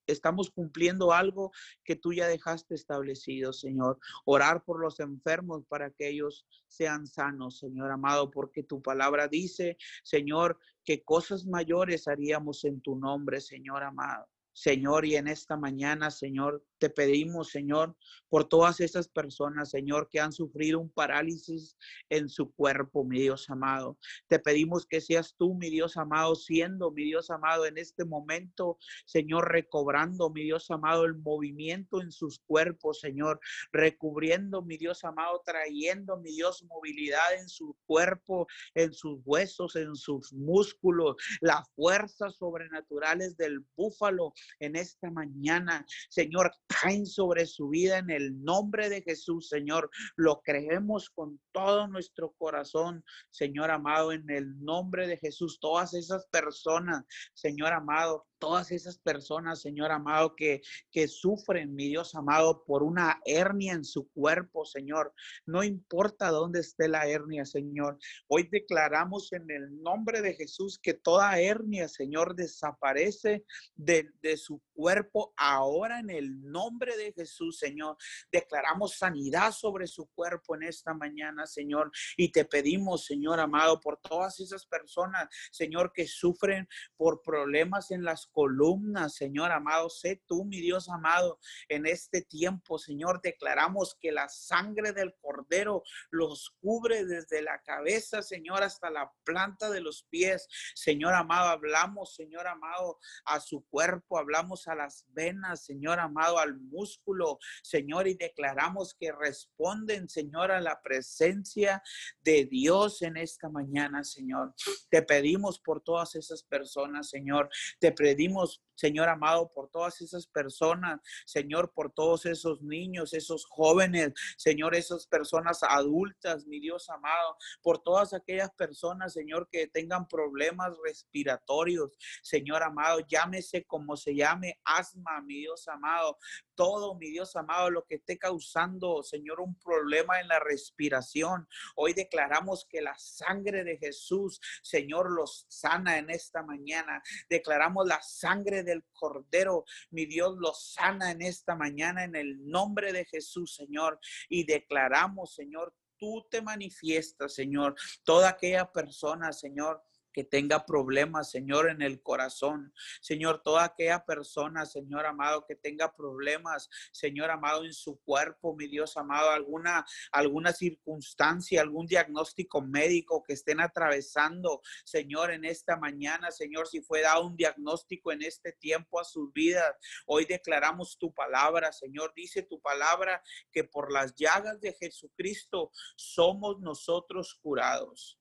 [0.08, 1.51] estamos cumpliendo algo
[1.84, 3.99] que tú ya dejaste establecido, Señor.
[4.26, 9.78] Orar por los enfermos para que ellos sean sanos, Señor amado, porque tu palabra dice,
[10.03, 14.28] Señor, que cosas mayores haríamos en tu nombre, Señor amado.
[14.58, 17.95] Señor, y en esta mañana, Señor, te pedimos, Señor,
[18.28, 21.78] por todas esas personas, Señor, que han sufrido un parálisis
[22.10, 23.99] en su cuerpo, mi Dios amado.
[24.26, 28.80] Te pedimos que seas tú, mi Dios amado, siendo, mi Dios amado, en este momento,
[29.05, 33.39] Señor, recobrando, mi Dios amado, el movimiento en sus cuerpos, Señor,
[33.72, 39.95] recubriendo, mi Dios amado, trayendo, mi Dios, movilidad en su cuerpo, en sus huesos, en
[39.95, 47.98] sus músculos, las fuerzas sobrenaturales del búfalo en esta mañana, Señor, caen sobre su vida
[47.98, 49.89] en el nombre de Jesús, Señor.
[50.16, 55.60] Lo creemos con todo nuestro corazón, Señor amado, en el nombre de Jesús.
[55.60, 62.16] Todas esas personas, Señor amado, todas esas personas, Señor amado, que, que sufren, mi Dios
[62.16, 65.14] amado, por una hernia en su cuerpo, Señor.
[65.45, 67.98] No importa dónde esté la hernia, Señor.
[68.28, 73.43] Hoy declaramos en el nombre de Jesús que toda hernia, Señor, desaparece
[73.76, 77.97] de, de su cuerpo ahora en el nombre de Jesús, Señor.
[78.32, 81.91] Declaramos sanidad sobre su cuerpo en esta mañana, Señor.
[82.15, 88.03] Y te pedimos, Señor amado, por todas esas personas, Señor, que sufren por problemas en
[88.03, 89.89] las columnas, Señor amado.
[89.89, 95.82] Sé tú, mi Dios amado, en este tiempo, Señor, declaramos que la sangre del Cordero
[96.11, 100.47] los cubre desde la cabeza, Señor, hasta la planta de los pies.
[100.75, 106.57] Señor amado, hablamos, Señor amado, a su cuerpo, hablamos a las venas, Señor amado, al
[106.57, 111.82] músculo, Señor, y declaramos que responden, Señor, a la presencia
[112.22, 114.53] de Dios en esta mañana, Señor.
[114.89, 117.49] Te pedimos por todas esas personas, Señor.
[117.80, 124.13] Te pedimos Señor amado, por todas esas personas, Señor, por todos esos niños, esos jóvenes,
[124.38, 130.73] Señor, esas personas adultas, mi Dios amado, por todas aquellas personas, Señor, que tengan problemas
[130.86, 136.17] respiratorios, Señor amado, llámese como se llame, asma, mi Dios amado,
[136.55, 141.47] todo, mi Dios amado, lo que esté causando, Señor, un problema en la respiración.
[141.75, 147.01] Hoy declaramos que la sangre de Jesús, Señor, los sana en esta mañana.
[147.30, 152.93] Declaramos la sangre del Cordero, mi Dios, los sana en esta mañana en el nombre
[152.93, 153.99] de Jesús, Señor.
[154.30, 157.76] Y declaramos, Señor, tú te manifiestas, Señor.
[158.03, 159.82] Toda aquella persona, Señor,
[160.18, 162.74] que tenga problemas, Señor, en el corazón.
[163.01, 168.68] Señor, toda aquella persona, Señor amado, que tenga problemas, Señor amado, en su cuerpo, mi
[168.68, 176.32] Dios amado, alguna, alguna circunstancia, algún diagnóstico médico que estén atravesando, Señor, en esta mañana,
[176.32, 179.76] Señor, si fue dado un diagnóstico en este tiempo a sus vidas,
[180.07, 186.59] hoy declaramos tu palabra, Señor, dice tu palabra que por las llagas de Jesucristo somos
[186.59, 188.18] nosotros curados.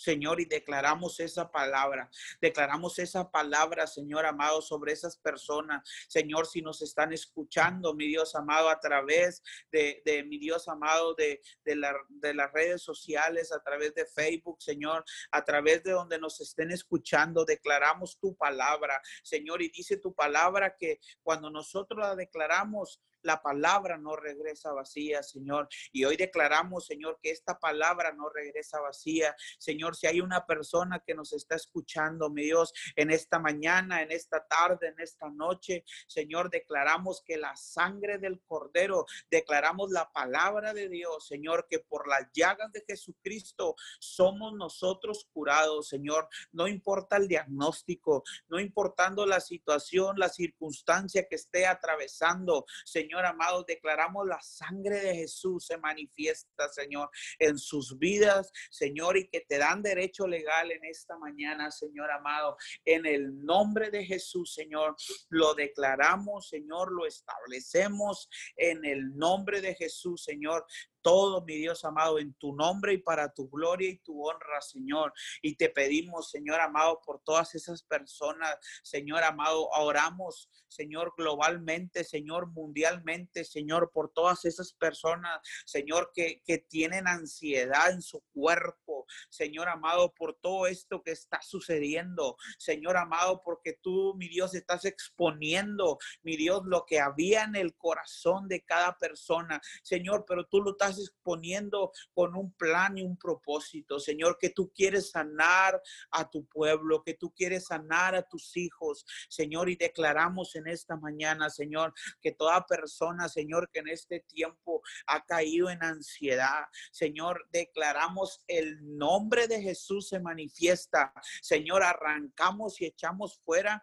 [0.00, 2.10] Señor, y declaramos esa palabra.
[2.40, 5.86] Declaramos esa palabra, Señor amado, sobre esas personas.
[6.08, 11.42] Señor, si nos están escuchando, mi Dios amado, a través de, mi Dios amado, de,
[11.64, 16.70] de las redes sociales, a través de Facebook, Señor, a través de donde nos estén
[16.70, 23.42] escuchando, declaramos tu palabra, Señor, y dice tu palabra que cuando nosotros la declaramos, la
[23.42, 25.68] palabra no regresa vacía, Señor.
[25.92, 29.34] Y hoy declaramos, Señor, que esta palabra no regresa vacía.
[29.58, 34.10] Señor, si hay una persona que nos está escuchando, mi Dios, en esta mañana, en
[34.10, 40.72] esta tarde, en esta noche, Señor, declaramos que la sangre del Cordero, declaramos la palabra
[40.72, 46.28] de Dios, Señor, que por las llagas de Jesucristo somos nosotros curados, Señor.
[46.52, 53.26] No importa el diagnóstico, no importando la situación, la circunstancia que esté atravesando, Señor Señor
[53.26, 59.40] amado, declaramos la sangre de Jesús se manifiesta, Señor, en sus vidas, Señor, y que
[59.40, 62.56] te dan derecho legal en esta mañana, Señor amado.
[62.84, 64.94] En el nombre de Jesús, Señor,
[65.28, 70.64] lo declaramos, Señor, lo establecemos en el nombre de Jesús, Señor
[71.02, 75.12] todo, mi Dios amado, en tu nombre y para tu gloria y tu honra, Señor.
[75.42, 82.46] Y te pedimos, Señor amado, por todas esas personas, Señor amado, oramos, Señor, globalmente, Señor,
[82.46, 89.68] mundialmente, Señor, por todas esas personas, Señor, que, que tienen ansiedad en su cuerpo, Señor
[89.68, 92.36] amado, por todo esto que está sucediendo.
[92.58, 97.74] Señor amado, porque tú, mi Dios, estás exponiendo, mi Dios, lo que había en el
[97.76, 99.60] corazón de cada persona.
[99.82, 104.00] Señor, pero tú lo estás exponiendo con un plan y un propósito.
[104.00, 105.80] Señor, que tú quieres sanar
[106.10, 109.04] a tu pueblo, que tú quieres sanar a tus hijos.
[109.28, 114.82] Señor, y declaramos en esta mañana, Señor, que toda persona, Señor, que en este tiempo
[115.06, 121.12] ha caído en ansiedad, Señor, declaramos el nombre de Jesús se manifiesta.
[121.42, 123.82] Señor, arrancamos y echamos fuera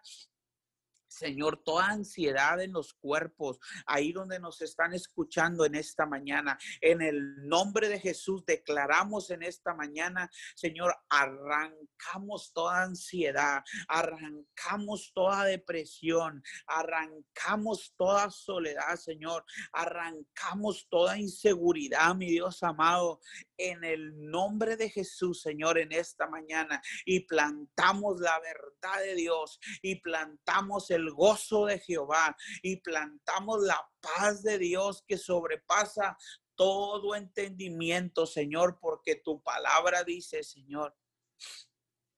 [1.08, 7.02] Señor, toda ansiedad en los cuerpos, ahí donde nos están escuchando en esta mañana, en
[7.02, 16.42] el nombre de Jesús declaramos en esta mañana, Señor, arrancamos toda ansiedad, arrancamos toda depresión,
[16.66, 23.20] arrancamos toda soledad, Señor, arrancamos toda inseguridad, mi Dios amado,
[23.58, 29.58] en el nombre de Jesús, Señor, en esta mañana y plantamos la verdad de Dios
[29.82, 36.16] y plantamos el gozo de Jehová y plantamos la paz de Dios que sobrepasa
[36.54, 40.96] todo entendimiento, Señor, porque tu palabra dice, Señor,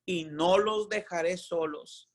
[0.07, 2.10] y no los dejaré solos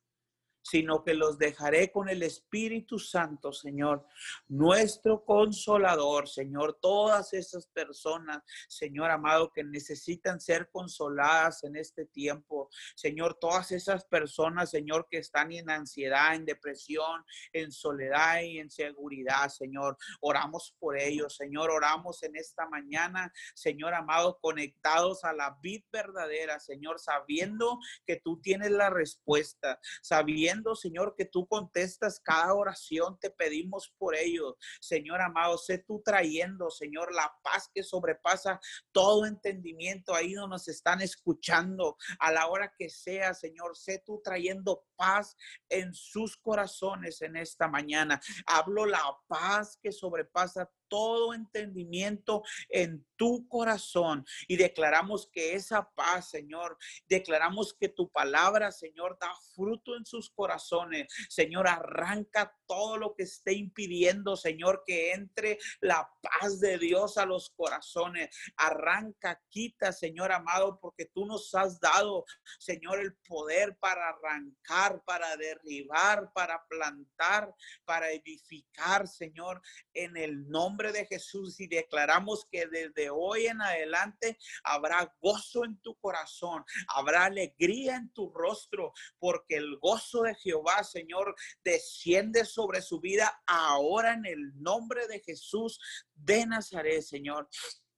[0.66, 4.04] sino que los dejaré con el Espíritu Santo, Señor,
[4.48, 12.72] nuestro consolador, Señor, todas esas personas, Señor amado, que necesitan ser consoladas en este tiempo,
[12.96, 18.72] Señor, todas esas personas, Señor, que están en ansiedad, en depresión, en soledad y en
[18.72, 25.60] seguridad, Señor, oramos por ellos, Señor, oramos en esta mañana, Señor amado, conectados a la
[25.62, 32.54] vid verdadera, Señor, sabiendo que tú tienes la respuesta, sabiendo Señor, que tú contestas cada
[32.54, 34.58] oración, te pedimos por ello.
[34.80, 38.60] Señor amado, sé tú trayendo, Señor, la paz que sobrepasa
[38.92, 40.16] todo entendimiento.
[40.16, 45.36] Ahí no nos están escuchando a la hora que sea, Señor, sé tú trayendo paz
[45.70, 48.20] en sus corazones en esta mañana.
[48.46, 56.30] Hablo la paz que sobrepasa todo entendimiento en tu corazón y declaramos que esa paz,
[56.30, 56.78] Señor,
[57.08, 61.08] declaramos que tu palabra, Señor, da fruto en sus corazones.
[61.30, 67.26] Señor, arranca todo lo que esté impidiendo, Señor, que entre la paz de Dios a
[67.26, 68.30] los corazones.
[68.58, 72.26] Arranca, quita, Señor amado, porque tú nos has dado,
[72.60, 77.54] Señor, el poder para arrancar, para derribar, para plantar,
[77.86, 79.62] para edificar, Señor,
[79.94, 81.60] en el nombre de Jesús.
[81.60, 88.10] Y declaramos que desde hoy en adelante habrá gozo en tu corazón, habrá alegría en
[88.10, 94.62] tu rostro, porque el gozo de Jehová, Señor, desciende sobre su vida ahora en el
[94.62, 95.80] nombre de Jesús
[96.14, 97.48] de Nazaret, Señor.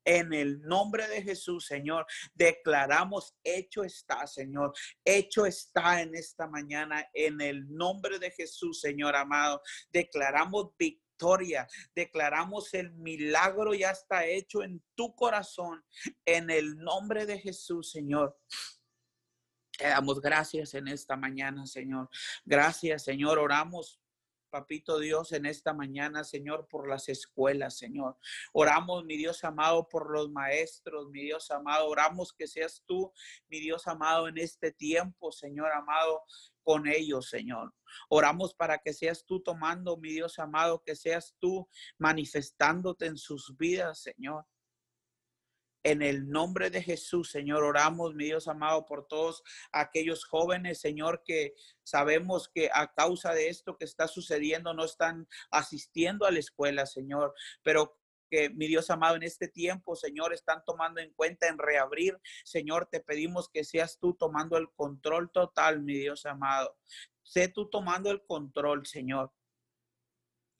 [0.05, 4.73] En el nombre de Jesús, Señor, declaramos hecho está, Señor.
[5.03, 7.05] Hecho está en esta mañana.
[7.13, 9.61] En el nombre de Jesús, Señor amado.
[9.91, 11.07] Declaramos victoria.
[11.95, 15.84] Declaramos el milagro ya está hecho en tu corazón.
[16.26, 18.38] En el nombre de Jesús, Señor.
[19.78, 22.09] Te damos gracias en esta mañana, Señor.
[22.45, 23.38] Gracias, Señor.
[23.38, 23.99] Oramos
[24.50, 28.18] Papito Dios, en esta mañana, Señor, por las escuelas, Señor.
[28.54, 31.88] Oramos, mi Dios amado, por los maestros, mi Dios amado.
[31.88, 33.12] Oramos que seas tú,
[33.50, 36.24] mi Dios amado, en este tiempo, Señor amado,
[36.64, 37.74] con ellos, Señor.
[38.10, 43.56] Oramos para que seas tú tomando, mi Dios amado, que seas tú manifestándote en sus
[43.58, 44.45] vidas, Señor.
[45.84, 51.23] En el nombre de Jesús, Señor, oramos, mi Dios amado, por todos aquellos jóvenes, Señor,
[51.23, 51.53] que
[51.84, 56.86] sabemos que a causa de esto que está sucediendo no están asistiendo a la escuela,
[56.86, 57.97] Señor, pero
[58.30, 62.19] que mi Dios amado en este tiempo, Señor, están tomando en cuenta en reabrir.
[62.43, 66.75] Señor, te pedimos que seas tú tomando el control total, mi Dios amado.
[67.23, 69.32] Sé tú tomando el control, Señor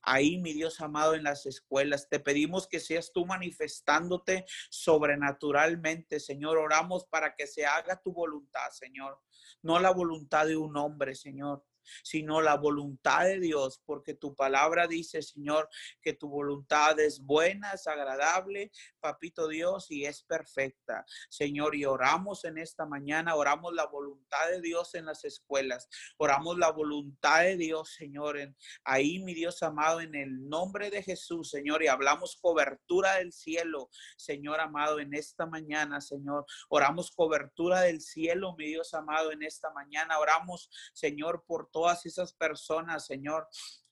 [0.08, 2.10] ahí, mi Dios amado, en las escuelas.
[2.10, 6.58] Te pedimos que seas tú manifestándote sobrenaturalmente, Señor.
[6.58, 9.20] Oramos para que se haga tu voluntad, Señor.
[9.62, 11.64] No la voluntad de un hombre, Señor
[12.04, 15.70] sino la voluntad de Dios, porque tu palabra dice, Señor,
[16.02, 21.06] que tu voluntad es buena, es agradable, papito Dios, y es perfecta.
[21.30, 26.58] Señor, y oramos en esta mañana, oramos la voluntad de Dios en las escuelas, oramos
[26.58, 31.50] la voluntad de Dios, Señor, en ahí, mi Dios amado, en el nombre de Jesús,
[31.50, 38.02] Señor, y hablamos cobertura del cielo, Señor amado, en esta mañana, Señor, oramos cobertura del
[38.02, 43.48] cielo, mi Dios amado, en esta mañana, oramos, Señor, por todas esas personas, Señor,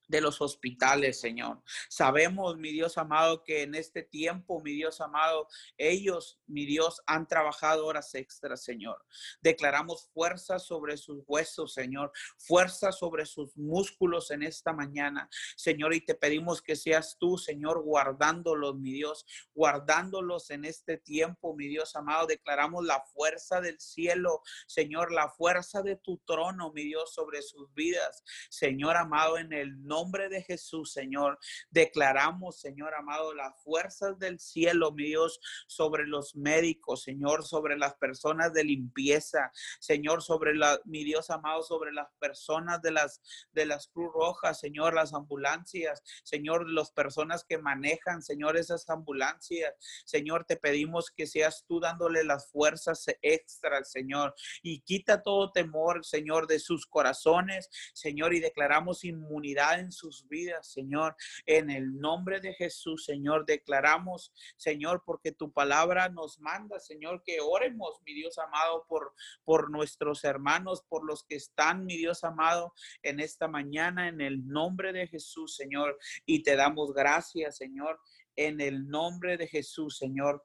[0.08, 1.62] de los hospitales, Señor.
[1.90, 5.48] Sabemos, mi Dios amado, que en este tiempo, mi Dios amado,
[5.78, 9.04] ellos, mi Dios, han trabajado horas extras, Señor.
[9.42, 16.02] Declaramos fuerza sobre sus huesos, Señor, fuerza sobre sus músculos en esta mañana, Señor, y
[16.02, 21.96] te pedimos que seas tú, Señor, guardándolos, mi Dios, guardándolos en este tiempo, mi Dios
[21.96, 22.28] amado.
[22.28, 27.74] Declaramos la fuerza del cielo, Señor, la fuerza de tu trono, mi Dios, sobre sus
[27.74, 31.40] vidas, Señor amado, en el nombre nombre de Jesús, Señor,
[31.70, 37.96] declaramos, Señor amado, las fuerzas del cielo, mi Dios, sobre los médicos, Señor, sobre las
[37.96, 43.22] personas de limpieza, Señor, sobre la, mi Dios amado, sobre las personas de las
[43.54, 49.74] de las Cruz Rojas, Señor, las ambulancias, Señor, las personas que manejan, Señor, esas ambulancias,
[50.06, 56.06] Señor, te pedimos que seas tú dándole las fuerzas extras, Señor, y quita todo temor,
[56.06, 61.16] Señor, de sus corazones, Señor, y declaramos inmunidad sus vidas, Señor.
[61.46, 67.40] En el nombre de Jesús, Señor, declaramos, Señor, porque tu palabra nos manda, Señor, que
[67.42, 69.14] oremos, mi Dios amado, por,
[69.44, 74.48] por nuestros hermanos, por los que están, mi Dios amado, en esta mañana, en el
[74.48, 75.98] nombre de Jesús, Señor.
[76.26, 78.00] Y te damos gracias, Señor,
[78.36, 80.44] en el nombre de Jesús, Señor.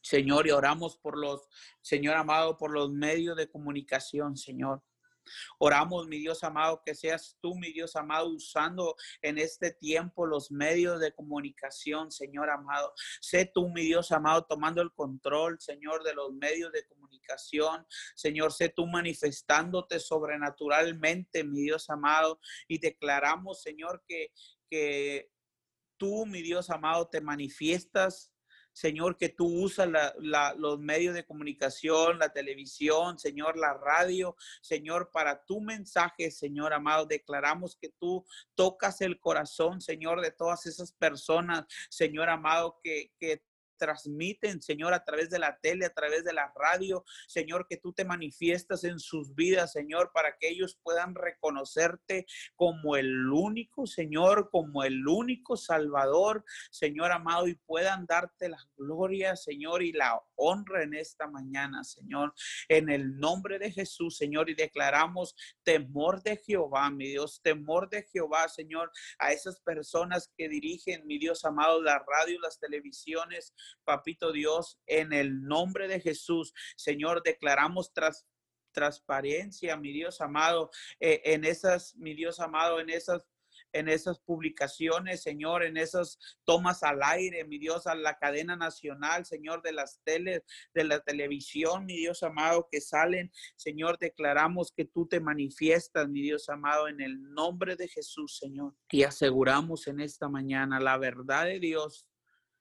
[0.00, 1.48] Señor, y oramos por los,
[1.82, 4.82] Señor amado, por los medios de comunicación, Señor.
[5.58, 10.50] Oramos, mi Dios amado, que seas tú, mi Dios amado, usando en este tiempo los
[10.50, 12.92] medios de comunicación, Señor amado.
[13.20, 17.86] Sé tú, mi Dios amado, tomando el control, Señor, de los medios de comunicación.
[18.14, 24.32] Señor, sé tú manifestándote sobrenaturalmente, mi Dios amado, y declaramos, Señor, que,
[24.68, 25.30] que
[25.96, 28.32] tú, mi Dios amado, te manifiestas
[28.78, 29.88] Señor, que tú usas
[30.20, 37.04] los medios de comunicación, la televisión, Señor, la radio, Señor, para tu mensaje, Señor amado.
[37.04, 38.24] Declaramos que tú
[38.54, 43.42] tocas el corazón, Señor, de todas esas personas, Señor amado, que, que
[43.78, 47.92] transmiten, Señor, a través de la tele, a través de la radio, Señor, que tú
[47.92, 54.50] te manifiestas en sus vidas, Señor, para que ellos puedan reconocerte como el único, Señor,
[54.50, 60.82] como el único Salvador, Señor amado, y puedan darte la gloria, Señor, y la honra
[60.82, 62.34] en esta mañana, Señor,
[62.68, 68.02] en el nombre de Jesús, Señor, y declaramos temor de Jehová, mi Dios, temor de
[68.02, 73.54] Jehová, Señor, a esas personas que dirigen, mi Dios amado, la radio, las televisiones,
[73.84, 78.26] papito Dios, en el nombre de Jesús, Señor, declaramos tras
[78.72, 83.22] transparencia, mi Dios amado, eh, en esas, mi Dios amado, en esas
[83.72, 89.24] en esas publicaciones, Señor, en esas tomas al aire, mi Dios, a la cadena nacional,
[89.26, 90.42] Señor, de las teles,
[90.74, 96.22] de la televisión, mi Dios amado, que salen, Señor, declaramos que tú te manifiestas, mi
[96.22, 98.74] Dios amado, en el nombre de Jesús, Señor.
[98.90, 102.07] Y aseguramos en esta mañana la verdad de Dios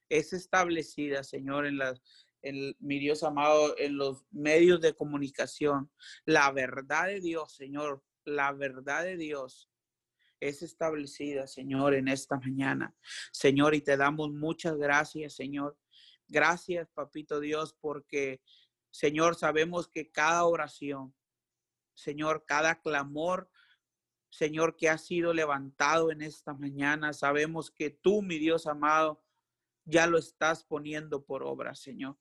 [0.09, 2.01] es establecida, Señor, en las,
[2.41, 5.91] en, mi Dios amado, en los medios de comunicación.
[6.25, 9.69] La verdad de Dios, Señor, la verdad de Dios
[10.39, 12.95] es establecida, Señor, en esta mañana.
[13.31, 15.77] Señor, y te damos muchas gracias, Señor.
[16.27, 18.41] Gracias, Papito Dios, porque,
[18.91, 21.15] Señor, sabemos que cada oración,
[21.93, 23.49] Señor, cada clamor,
[24.29, 29.23] Señor, que ha sido levantado en esta mañana, sabemos que tú, mi Dios amado,
[29.87, 32.17] ya lo estás poniendo por obra, Señor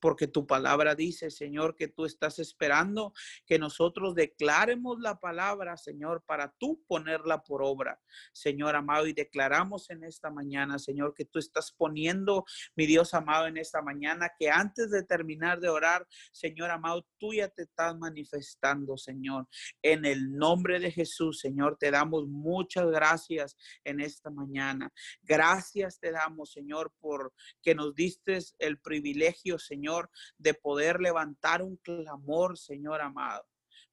[0.00, 3.12] porque tu palabra dice, Señor, que tú estás esperando
[3.46, 8.00] que nosotros declaremos la palabra, Señor, para tú ponerla por obra,
[8.32, 12.44] Señor amado, y declaramos en esta mañana, Señor, que tú estás poniendo,
[12.74, 17.34] mi Dios amado, en esta mañana, que antes de terminar de orar, Señor amado, tú
[17.34, 19.46] ya te estás manifestando, Señor,
[19.82, 24.92] en el nombre de Jesús, Señor, te damos muchas gracias en esta mañana.
[25.22, 27.32] Gracias te damos, Señor, por
[27.62, 29.89] que nos diste el privilegio, Señor,
[30.38, 33.44] de poder levantar un clamor, Señor amado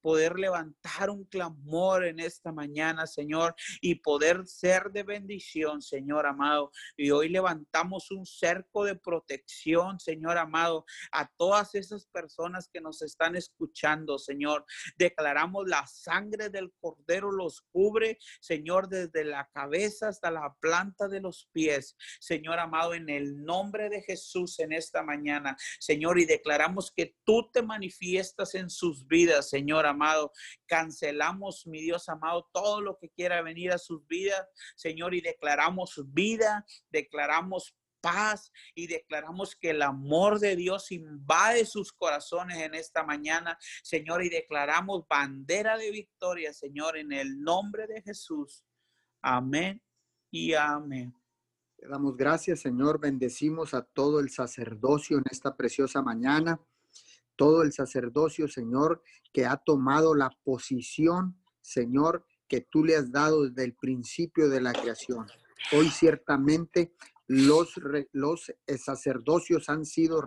[0.01, 6.71] poder levantar un clamor en esta mañana, Señor, y poder ser de bendición, Señor amado.
[6.95, 13.01] Y hoy levantamos un cerco de protección, Señor amado, a todas esas personas que nos
[13.01, 14.65] están escuchando, Señor.
[14.97, 21.21] Declaramos la sangre del Cordero los cubre, Señor, desde la cabeza hasta la planta de
[21.21, 26.91] los pies, Señor amado, en el nombre de Jesús en esta mañana, Señor, y declaramos
[26.95, 30.31] que tú te manifiestas en sus vidas, Señor amado.
[30.65, 36.01] Cancelamos, mi Dios amado, todo lo que quiera venir a sus vidas, Señor, y declaramos
[36.13, 43.03] vida, declaramos paz y declaramos que el amor de Dios invade sus corazones en esta
[43.03, 48.63] mañana, Señor, y declaramos bandera de victoria, Señor, en el nombre de Jesús.
[49.21, 49.81] Amén
[50.31, 51.13] y amén.
[51.77, 52.99] Te damos gracias, Señor.
[52.99, 56.59] Bendecimos a todo el sacerdocio en esta preciosa mañana.
[57.38, 63.45] Todo el sacerdocio, Señor, que ha tomado la posición, Señor, que tú le has dado
[63.45, 65.27] desde el principio de la creación.
[65.71, 66.93] Hoy ciertamente
[67.27, 67.73] los,
[68.11, 70.23] los eh, sacerdocios han sido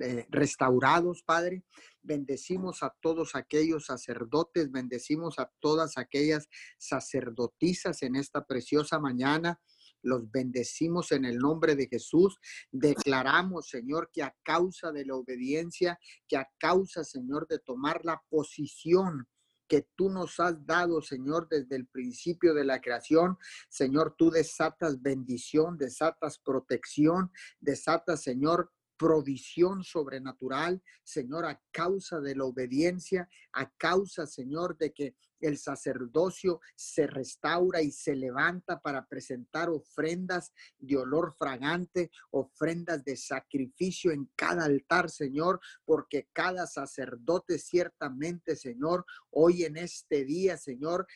[0.00, 1.64] eh, restaurados, Padre.
[2.02, 9.60] Bendecimos a todos aquellos sacerdotes, bendecimos a todas aquellas sacerdotisas en esta preciosa mañana.
[10.02, 12.38] Los bendecimos en el nombre de Jesús.
[12.70, 18.22] Declaramos, Señor, que a causa de la obediencia, que a causa, Señor, de tomar la
[18.28, 19.26] posición
[19.70, 23.38] que tú nos has dado, Señor, desde el principio de la creación.
[23.68, 27.30] Señor, tú desatas bendición, desatas protección,
[27.60, 35.16] desatas, Señor, provisión sobrenatural, Señor, a causa de la obediencia, a causa, Señor, de que
[35.40, 43.16] el sacerdocio se restaura y se levanta para presentar ofrendas de olor fragante, ofrendas de
[43.16, 51.06] sacrificio en cada altar, Señor, porque cada sacerdote ciertamente, Señor, hoy en este día, Señor,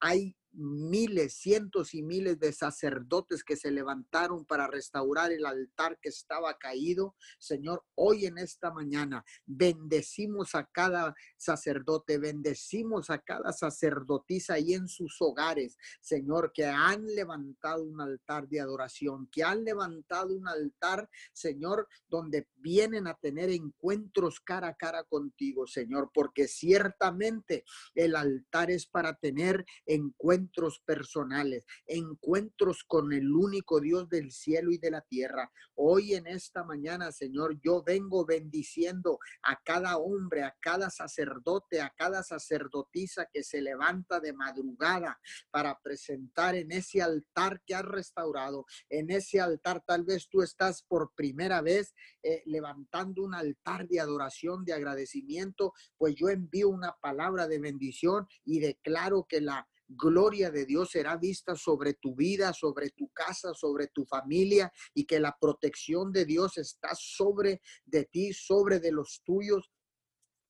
[0.00, 6.10] hay miles, cientos y miles de sacerdotes que se levantaron para restaurar el altar que
[6.10, 7.14] estaba caído.
[7.38, 14.88] Señor, hoy en esta mañana bendecimos a cada sacerdote, bendecimos a cada sacerdotisa ahí en
[14.88, 21.08] sus hogares, Señor, que han levantado un altar de adoración, que han levantado un altar,
[21.32, 28.70] Señor, donde vienen a tener encuentros cara a cara contigo, Señor, porque ciertamente el altar
[28.70, 30.41] es para tener encuentros
[30.84, 35.50] personales, encuentros con el único Dios del cielo y de la tierra.
[35.74, 41.90] Hoy en esta mañana, Señor, yo vengo bendiciendo a cada hombre, a cada sacerdote, a
[41.96, 45.18] cada sacerdotisa que se levanta de madrugada
[45.50, 48.66] para presentar en ese altar que has restaurado.
[48.88, 54.00] En ese altar tal vez tú estás por primera vez eh, levantando un altar de
[54.00, 60.50] adoración, de agradecimiento, pues yo envío una palabra de bendición y declaro que la gloria
[60.50, 65.20] de Dios será vista sobre tu vida, sobre tu casa, sobre tu familia y que
[65.20, 69.70] la protección de Dios está sobre de ti, sobre de los tuyos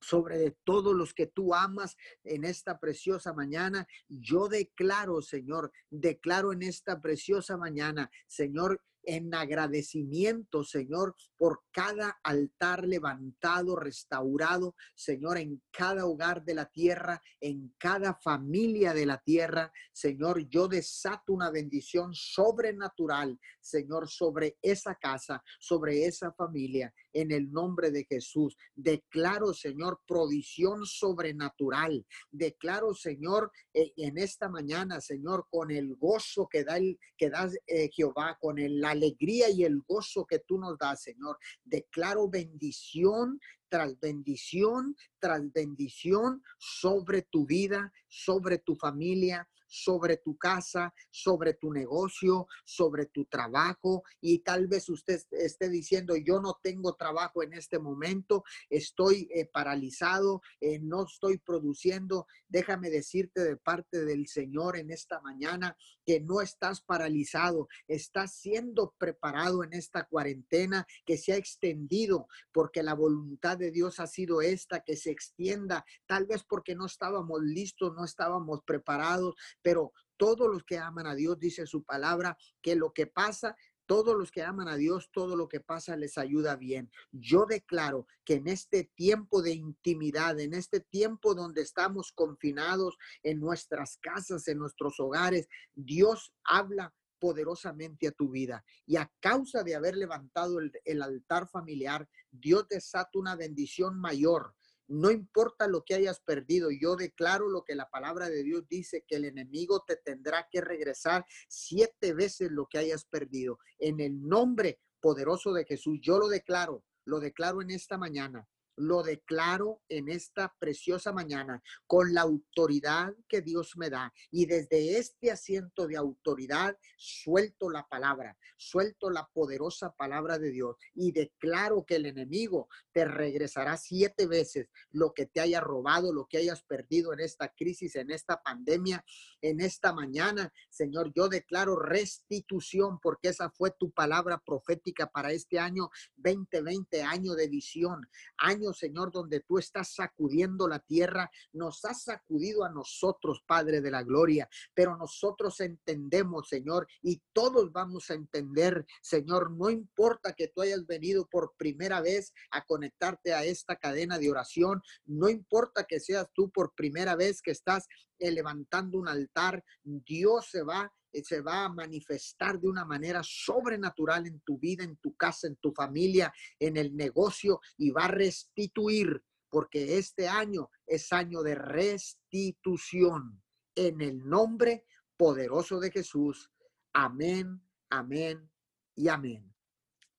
[0.02, 3.86] sobre de todos los que tú amas en esta preciosa mañana.
[4.08, 12.86] Yo declaro, Señor, declaro en esta preciosa mañana, Señor, en agradecimiento, Señor, por cada altar
[12.86, 19.72] levantado, restaurado, Señor, en cada hogar de la tierra, en cada familia de la tierra.
[19.92, 27.50] Señor, yo desato una bendición sobrenatural, Señor, sobre esa casa, sobre esa familia, en el
[27.52, 28.56] nombre de Jesús.
[28.74, 32.04] Declaro, Señor, provisión sobrenatural.
[32.30, 37.50] Declaro, Señor, eh, en esta mañana, Señor, con el gozo que da, el, que da
[37.66, 41.38] eh, Jehová, con la alegría y el gozo que tú nos das, Señor.
[41.64, 50.92] Declaro bendición tras bendición, tras bendición sobre tu vida, sobre tu familia, sobre tu casa,
[51.10, 56.94] sobre tu negocio, sobre tu trabajo y tal vez usted esté diciendo, yo no tengo
[56.94, 62.26] trabajo en este momento, estoy eh, paralizado, eh, no estoy produciendo.
[62.48, 65.74] Déjame decirte de parte del Señor en esta mañana
[66.04, 72.82] que no estás paralizado, estás siendo preparado en esta cuarentena que se ha extendido porque
[72.82, 77.40] la voluntad de Dios ha sido esta, que se extienda, tal vez porque no estábamos
[77.42, 82.76] listos, no estábamos preparados, pero todos los que aman a Dios, dice su palabra, que
[82.76, 86.56] lo que pasa todos los que aman a Dios, todo lo que pasa les ayuda
[86.56, 86.90] bien.
[87.10, 93.40] Yo declaro que en este tiempo de intimidad, en este tiempo donde estamos confinados en
[93.40, 98.64] nuestras casas, en nuestros hogares, Dios habla poderosamente a tu vida.
[98.84, 104.56] Y a causa de haber levantado el, altar familiar, Dios desata una bendición mayor
[104.92, 109.04] no importa lo que hayas perdido, yo declaro lo que la palabra de Dios dice,
[109.06, 113.58] que el enemigo te tendrá que regresar siete veces lo que hayas perdido.
[113.78, 118.46] En el nombre poderoso de Jesús, yo lo declaro, lo declaro en esta mañana
[118.82, 124.12] lo declaro en esta preciosa mañana con la autoridad que Dios me da.
[124.30, 130.76] Y desde este asiento de autoridad suelto la palabra, suelto la poderosa palabra de Dios
[130.94, 136.26] y declaro que el enemigo te regresará siete veces lo que te haya robado, lo
[136.26, 139.04] que hayas perdido en esta crisis, en esta pandemia,
[139.40, 140.52] en esta mañana.
[140.70, 147.34] Señor, yo declaro restitución porque esa fue tu palabra profética para este año 2020, año
[147.34, 148.08] de visión,
[148.38, 153.90] año Señor, donde tú estás sacudiendo la tierra, nos has sacudido a nosotros, Padre de
[153.90, 160.48] la Gloria, pero nosotros entendemos, Señor, y todos vamos a entender, Señor, no importa que
[160.48, 165.84] tú hayas venido por primera vez a conectarte a esta cadena de oración, no importa
[165.84, 167.86] que seas tú por primera vez que estás
[168.18, 170.92] eh, levantando un altar, Dios se va
[171.22, 175.56] se va a manifestar de una manera sobrenatural en tu vida, en tu casa, en
[175.56, 181.54] tu familia, en el negocio y va a restituir, porque este año es año de
[181.54, 183.42] restitución.
[183.74, 184.84] En el nombre
[185.16, 186.50] poderoso de Jesús.
[186.92, 188.50] Amén, amén
[188.94, 189.54] y amén.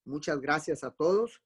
[0.05, 1.41] Muchas gracias a todos.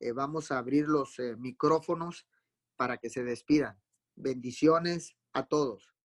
[0.00, 2.28] Eh, vamos a abrir los eh, micrófonos
[2.76, 3.80] para que se despidan.
[4.14, 5.95] Bendiciones a todos.